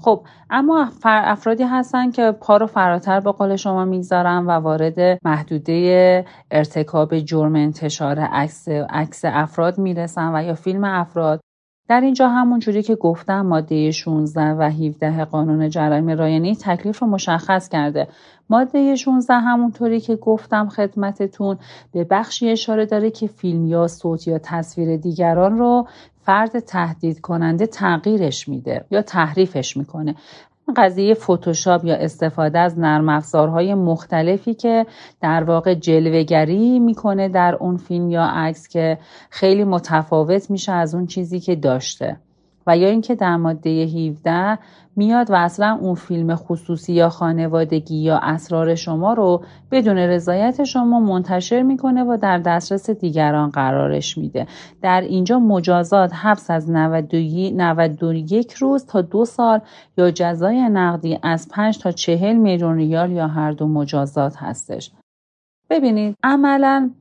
خب 0.02 0.22
اما 0.50 0.88
افرادی 1.04 1.64
هستن 1.64 2.12
که 2.12 2.32
پا 2.32 2.58
رو 2.58 2.68
فراتر 2.68 3.20
به 3.20 3.32
قول 3.32 3.56
شما 3.56 3.86
می‌گذارن 3.86 4.46
و 4.46 4.52
وارد 4.52 5.20
محدوده 5.26 6.26
ارتکاب 6.52 7.20
جرم 7.20 7.56
انتشار 7.56 8.20
عکس 8.90 9.22
افراد 9.24 9.78
می‌رسن 9.78 10.36
و 10.36 10.44
یا 10.44 10.54
فیلم 10.54 10.84
افراد. 10.84 11.42
در 11.90 12.02
اینجا 12.02 12.30
همون 12.30 12.60
جوری 12.60 12.84
که 12.84 12.96
گفتم 12.96 13.42
ماده 13.42 13.92
16 13.92 14.42
و 14.42 14.62
17 14.62 15.26
قانون 15.26 15.70
جرایم 15.70 16.10
رایانه 16.10 16.56
تکلیف 16.56 17.00
رو 17.00 17.08
مشخص 17.08 17.70
کرده. 17.70 18.08
ماده 18.50 18.96
16 18.96 19.34
همونطوری 19.34 20.00
که 20.00 20.16
گفتم 20.16 20.70
خدمتتون 20.70 21.58
به 21.92 22.04
بخشی 22.04 22.50
اشاره 22.50 22.86
داره 22.86 23.12
که 23.12 23.28
فیلم 23.28 23.68
یا 23.68 23.88
صوت 23.88 24.28
یا 24.28 24.40
تصویر 24.44 24.98
دیگران 24.98 25.58
رو 25.58 25.88
فرد 26.26 26.60
تهدید 26.60 27.22
کننده 27.22 27.68
تغییرش 27.68 28.48
میده 28.48 28.86
یا 28.92 29.02
تحریفش 29.02 29.78
می‌کنه. 29.78 30.16
قضیه 30.78 31.14
فتوشاپ 31.14 31.86
یا 31.86 31.96
استفاده 31.96 32.60
از 32.60 32.80
نرم 32.80 33.10
افزارهای 33.10 33.74
مختلفی 33.74 34.54
که 34.54 34.86
در 35.22 35.44
واقع 35.44 35.74
جلوگری 35.74 36.80
می‌کنه 36.80 37.30
در 37.30 37.56
اون 37.56 37.78
فیلم 37.78 38.10
یا 38.12 38.26
عکس 38.26 38.68
که 38.68 38.98
خیلی 39.30 39.64
متفاوت 39.64 40.52
میشه 40.52 40.72
از 40.72 40.96
اون 40.96 41.06
چیزی 41.06 41.40
که 41.40 41.56
داشته. 41.56 42.18
و 42.68 42.78
یا 42.78 42.90
اینکه 42.90 43.16
در 43.16 43.36
ماده 43.36 43.70
17 43.70 44.60
میاد 45.00 45.32
و 45.32 45.34
اصلا 45.36 45.78
اون 45.82 45.96
فیلم 45.96 46.36
خصوصی 46.36 46.94
یا 46.94 47.10
خانوادگی 47.10 47.96
یا 47.96 48.20
اسرار 48.24 48.76
شما 48.76 49.14
رو 49.14 49.44
بدون 49.72 49.98
رضایت 49.98 50.64
شما 50.64 51.00
منتشر 51.00 51.62
می‌کنه 51.62 52.04
و 52.04 52.18
در 52.22 52.38
دسترس 52.38 52.90
دیگران 52.90 53.50
قرارش 53.50 54.18
میده. 54.18 54.48
در 54.82 55.02
اینجا 55.02 55.40
مجازات 55.40 56.14
حبس 56.14 56.52
از 56.52 56.72
91 56.72 58.54
روز 58.54 58.86
تا 58.86 59.02
دو 59.02 59.26
سال 59.26 59.60
یا 59.98 60.12
جزای 60.12 60.70
نقدی 60.70 61.20
از 61.24 61.48
5 61.48 61.80
تا 61.80 61.92
40 61.92 62.34
میلیون 62.34 62.76
ریال 62.76 63.12
یا 63.12 63.28
هر 63.28 63.52
دو 63.52 63.68
مجازات 63.68 64.34
هستش. 64.38 64.92
ببینید 65.70 66.16
عملا 66.24 66.92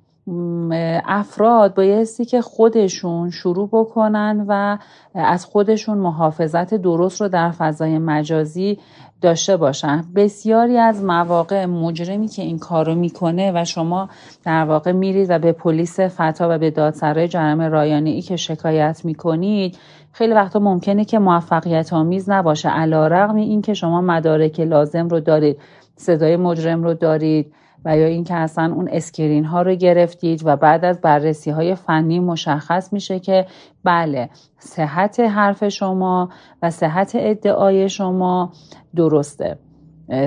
افراد 1.07 1.75
بایستی 1.75 2.25
که 2.25 2.41
خودشون 2.41 3.31
شروع 3.31 3.69
بکنن 3.73 4.45
و 4.49 4.79
از 5.15 5.45
خودشون 5.45 5.99
محافظت 5.99 6.75
درست 6.75 7.21
رو 7.21 7.29
در 7.29 7.51
فضای 7.51 7.99
مجازی 7.99 8.79
داشته 9.21 9.57
باشن. 9.57 10.05
بسیاری 10.17 10.79
از 10.79 11.05
مواقع 11.05 11.67
مجرمی 11.67 12.29
که 12.29 12.43
این 12.43 12.59
کارو 12.59 12.95
می‌کنه 12.95 13.53
و 13.55 13.65
شما 13.65 14.09
در 14.45 14.65
واقع 14.65 14.93
میرید 14.93 15.31
و 15.31 15.39
به 15.39 15.53
پلیس 15.53 16.01
فتا 16.01 16.49
و 16.51 16.59
به 16.59 16.71
دادسرای 16.71 17.29
جرم 17.29 17.61
رایانه 17.61 18.11
ای 18.11 18.23
که 18.23 18.37
شکایت 18.37 19.01
می‌کنید 19.05 19.79
خیلی 20.13 20.33
وقتا 20.33 20.59
ممکنه 20.59 21.05
که 21.05 21.19
موفقیت 21.19 21.93
آمیز 21.93 22.31
نباشه. 22.31 22.69
علا 22.69 23.07
رقم 23.07 23.35
این 23.35 23.63
که 23.63 23.75
شما 23.75 24.01
مدارک 24.01 24.61
لازم 24.61 25.09
رو 25.09 25.21
دارید 25.21 25.59
صدای 25.97 26.37
مجرم 26.37 26.83
رو 26.83 26.95
دارید 26.95 27.53
و 27.85 27.97
یا 27.97 28.07
اینکه 28.07 28.35
اصلا 28.35 28.75
اون 28.75 28.89
screen 28.93 29.45
ها 29.45 29.63
رو 29.63 29.75
گرفتید 29.75 30.43
و 30.45 30.57
بعد 30.57 30.85
از 30.85 31.01
بررسی 31.01 31.51
های 31.51 31.75
فنی 31.75 32.21
مشخص 32.21 32.93
میشه 32.93 33.21
که 33.21 33.47
بله 33.85 34.31
صحت 34.59 35.21
حرف 35.21 35.69
شما 35.69 36.29
و 36.63 36.71
صحت 36.71 37.13
ادعای 37.15 37.89
شما 37.89 38.53
درسته 38.97 39.59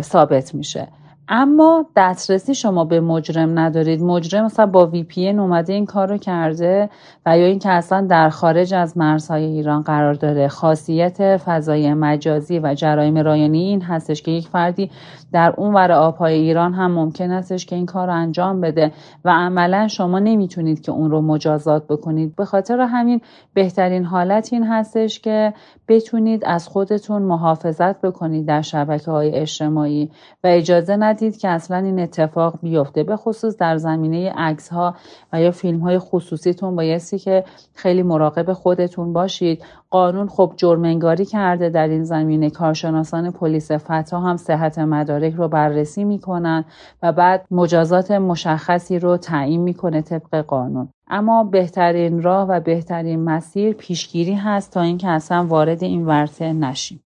ثابت 0.02 0.56
میشه. 0.56 0.88
اما 1.30 1.86
دسترسی 1.96 2.56
شما 2.56 2.86
به 2.86 3.00
مجرم 3.00 3.60
ندارید. 3.60 4.02
مجرم 4.02 4.46
مثلا 4.46 4.66
با 4.66 4.88
VPN 4.88 5.30
اومده 5.30 5.74
این 5.74 5.86
کار 5.86 6.08
رو 6.08 6.18
کرده 6.18 6.90
و 7.26 7.38
یا 7.38 7.46
اینکه 7.46 7.70
اصلا 7.70 8.08
در 8.08 8.30
خارج 8.30 8.74
از 8.74 8.98
مرزهای 8.98 9.44
ایران 9.44 9.82
قرار 9.82 10.14
داره. 10.14 10.48
خاصیت 10.48 11.38
فضای 11.38 11.94
مجازی 11.94 12.60
و 12.60 12.74
جرایم 12.74 13.18
رایانه‌ای 13.18 13.60
این 13.60 13.82
هستش 13.82 14.22
که 14.22 14.32
یک 14.32 14.48
فردی 14.48 14.92
در 15.34 15.54
اون 15.58 15.74
ور 15.74 15.92
آبهای 15.92 16.34
ایران 16.34 16.74
هم 16.74 16.92
ممکن 16.92 17.32
استش 17.32 17.66
که 17.66 17.76
این 17.76 17.86
کار 17.86 18.08
رو 18.08 18.14
انجام 18.14 18.62
بده 18.62 18.92
و 19.26 19.30
عملا 19.30 19.88
شما 19.88 20.20
نمی‌تونید 20.20 20.82
که 20.82 20.92
اون 20.92 21.12
رو 21.12 21.22
مجازات 21.22 21.88
بکنید. 21.88 22.36
به 22.36 22.46
خاطر 22.46 22.80
همین 22.80 23.22
بهترین 23.54 24.06
حالت 24.06 24.54
این 24.54 24.64
هستش 24.64 25.20
که 25.20 25.54
بتونید 25.88 26.44
از 26.46 26.68
خودتون 26.68 27.22
محافظت 27.22 28.02
بکنید 28.02 28.46
در 28.46 28.62
شبکه 28.62 29.12
های 29.12 29.36
اجتماعی 29.36 30.12
و 30.44 30.48
اجازه 30.48 30.96
که 31.14 31.50
اصلا 31.50 31.78
این 31.78 32.00
اتفاق 32.00 32.60
بیفته 32.62 33.04
به 33.04 33.16
خصوص 33.16 33.58
در 33.58 33.78
زمینه 33.78 34.34
عکس 34.38 34.70
ها 34.70 34.96
و 35.34 35.42
یا 35.42 35.52
فیلم 35.52 35.80
های 35.80 36.00
خصوصیتون 36.00 36.76
بایستی 36.76 37.20
که 37.20 37.44
خیلی 37.74 38.04
مراقب 38.04 38.54
خودتون 38.54 39.14
باشید. 39.14 39.64
قانون 39.90 40.28
خب 40.28 40.54
جرمنگاری 40.58 41.26
کرده 41.26 41.70
در 41.70 41.88
این 41.88 42.04
زمینه. 42.04 42.50
کارشناسان 42.50 43.32
پلیس 43.32 43.72
فتا 43.72 44.20
هم 44.20 44.38
صحت 44.38 44.80
مدارک 44.80 45.34
رو 45.34 45.48
بررسی 45.48 46.04
می‌کنن 46.04 46.66
و 47.04 47.12
بعد 47.12 47.46
مجازات 47.52 48.12
مشخصی 48.12 49.00
رو 49.00 49.18
تعیین 49.18 49.62
می‌کنه 49.62 50.02
طبق 50.02 50.36
قانون. 50.36 50.90
اما 51.08 51.44
بهترین 51.44 52.22
راه 52.22 52.48
و 52.48 52.60
بهترین 52.60 53.24
مسیر 53.24 53.74
پیشگیری 53.74 54.34
هست 54.34 54.72
تا 54.74 54.82
اینکه 54.82 55.08
اصلا 55.08 55.46
وارد 55.46 55.84
این 55.84 56.06
ورطه 56.06 56.54
نشیم. 56.54 57.04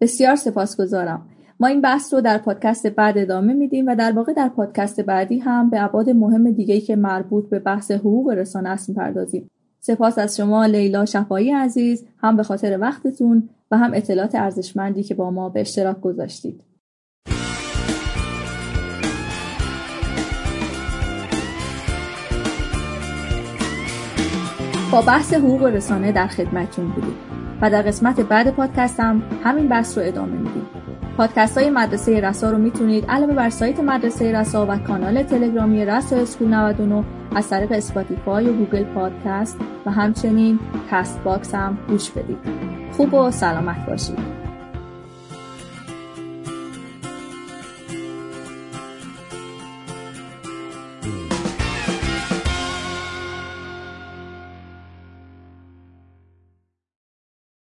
بسیار 0.00 0.36
سپاسگزارم. 0.36 1.28
ما 1.60 1.66
این 1.66 1.80
بحث 1.80 2.14
رو 2.14 2.20
در 2.20 2.38
پادکست 2.38 2.86
بعد 2.86 3.18
ادامه 3.18 3.52
میدیم 3.52 3.86
و 3.86 3.94
در 3.94 4.12
واقع 4.12 4.32
در 4.32 4.48
پادکست 4.48 5.00
بعدی 5.00 5.38
هم 5.38 5.70
به 5.70 5.84
ابعاد 5.84 6.10
مهم 6.10 6.50
دیگه 6.50 6.80
که 6.80 6.96
مربوط 6.96 7.48
به 7.48 7.58
بحث 7.58 7.90
حقوق 7.90 8.30
رسانه 8.30 8.68
است 8.68 8.88
می‌پردازیم. 8.88 9.50
سپاس 9.80 10.18
از 10.18 10.36
شما 10.36 10.66
لیلا 10.66 11.04
شفایی 11.04 11.52
عزیز 11.52 12.06
هم 12.18 12.36
به 12.36 12.42
خاطر 12.42 12.78
وقتتون 12.80 13.48
و 13.70 13.78
هم 13.78 13.90
اطلاعات 13.94 14.34
ارزشمندی 14.34 15.02
که 15.02 15.14
با 15.14 15.30
ما 15.30 15.48
به 15.48 15.60
اشتراک 15.60 16.00
گذاشتید. 16.00 16.60
با 24.92 25.02
بحث 25.02 25.34
حقوق 25.34 25.62
رسانه 25.62 26.12
در 26.12 26.26
خدمتتون 26.26 26.88
بودیم 26.88 27.16
و 27.62 27.70
در 27.70 27.82
قسمت 27.82 28.20
بعد 28.20 28.50
پادکست 28.50 29.00
هم 29.00 29.22
همین 29.44 29.68
بحث 29.68 29.98
رو 29.98 30.04
ادامه 30.06 30.36
میدیم. 30.36 30.66
پادکست 31.16 31.58
های 31.58 31.70
مدرسه 31.70 32.20
رسا 32.20 32.50
رو 32.50 32.58
می‌تونید 32.58 33.06
علاوه 33.06 33.34
بر 33.34 33.50
سایت 33.50 33.80
مدرسه 33.80 34.32
رسا 34.32 34.66
و 34.66 34.78
کانال 34.78 35.22
تلگرامی 35.22 35.84
Rasa 35.84 36.16
School 36.16 36.48
99 36.48 37.04
از 37.34 37.48
طریق 37.48 37.72
Spotify 37.72 38.48
و 38.48 38.52
Google 38.52 38.84
Podcast 38.84 39.58
و 39.86 39.90
همچنین 39.90 40.58
Castbox 40.90 41.54
هم 41.54 41.78
گوش 41.88 42.10
بدید. 42.10 42.38
خوب 42.92 43.14
و 43.14 43.30
سلامت 43.30 43.86
باشید. 43.86 44.45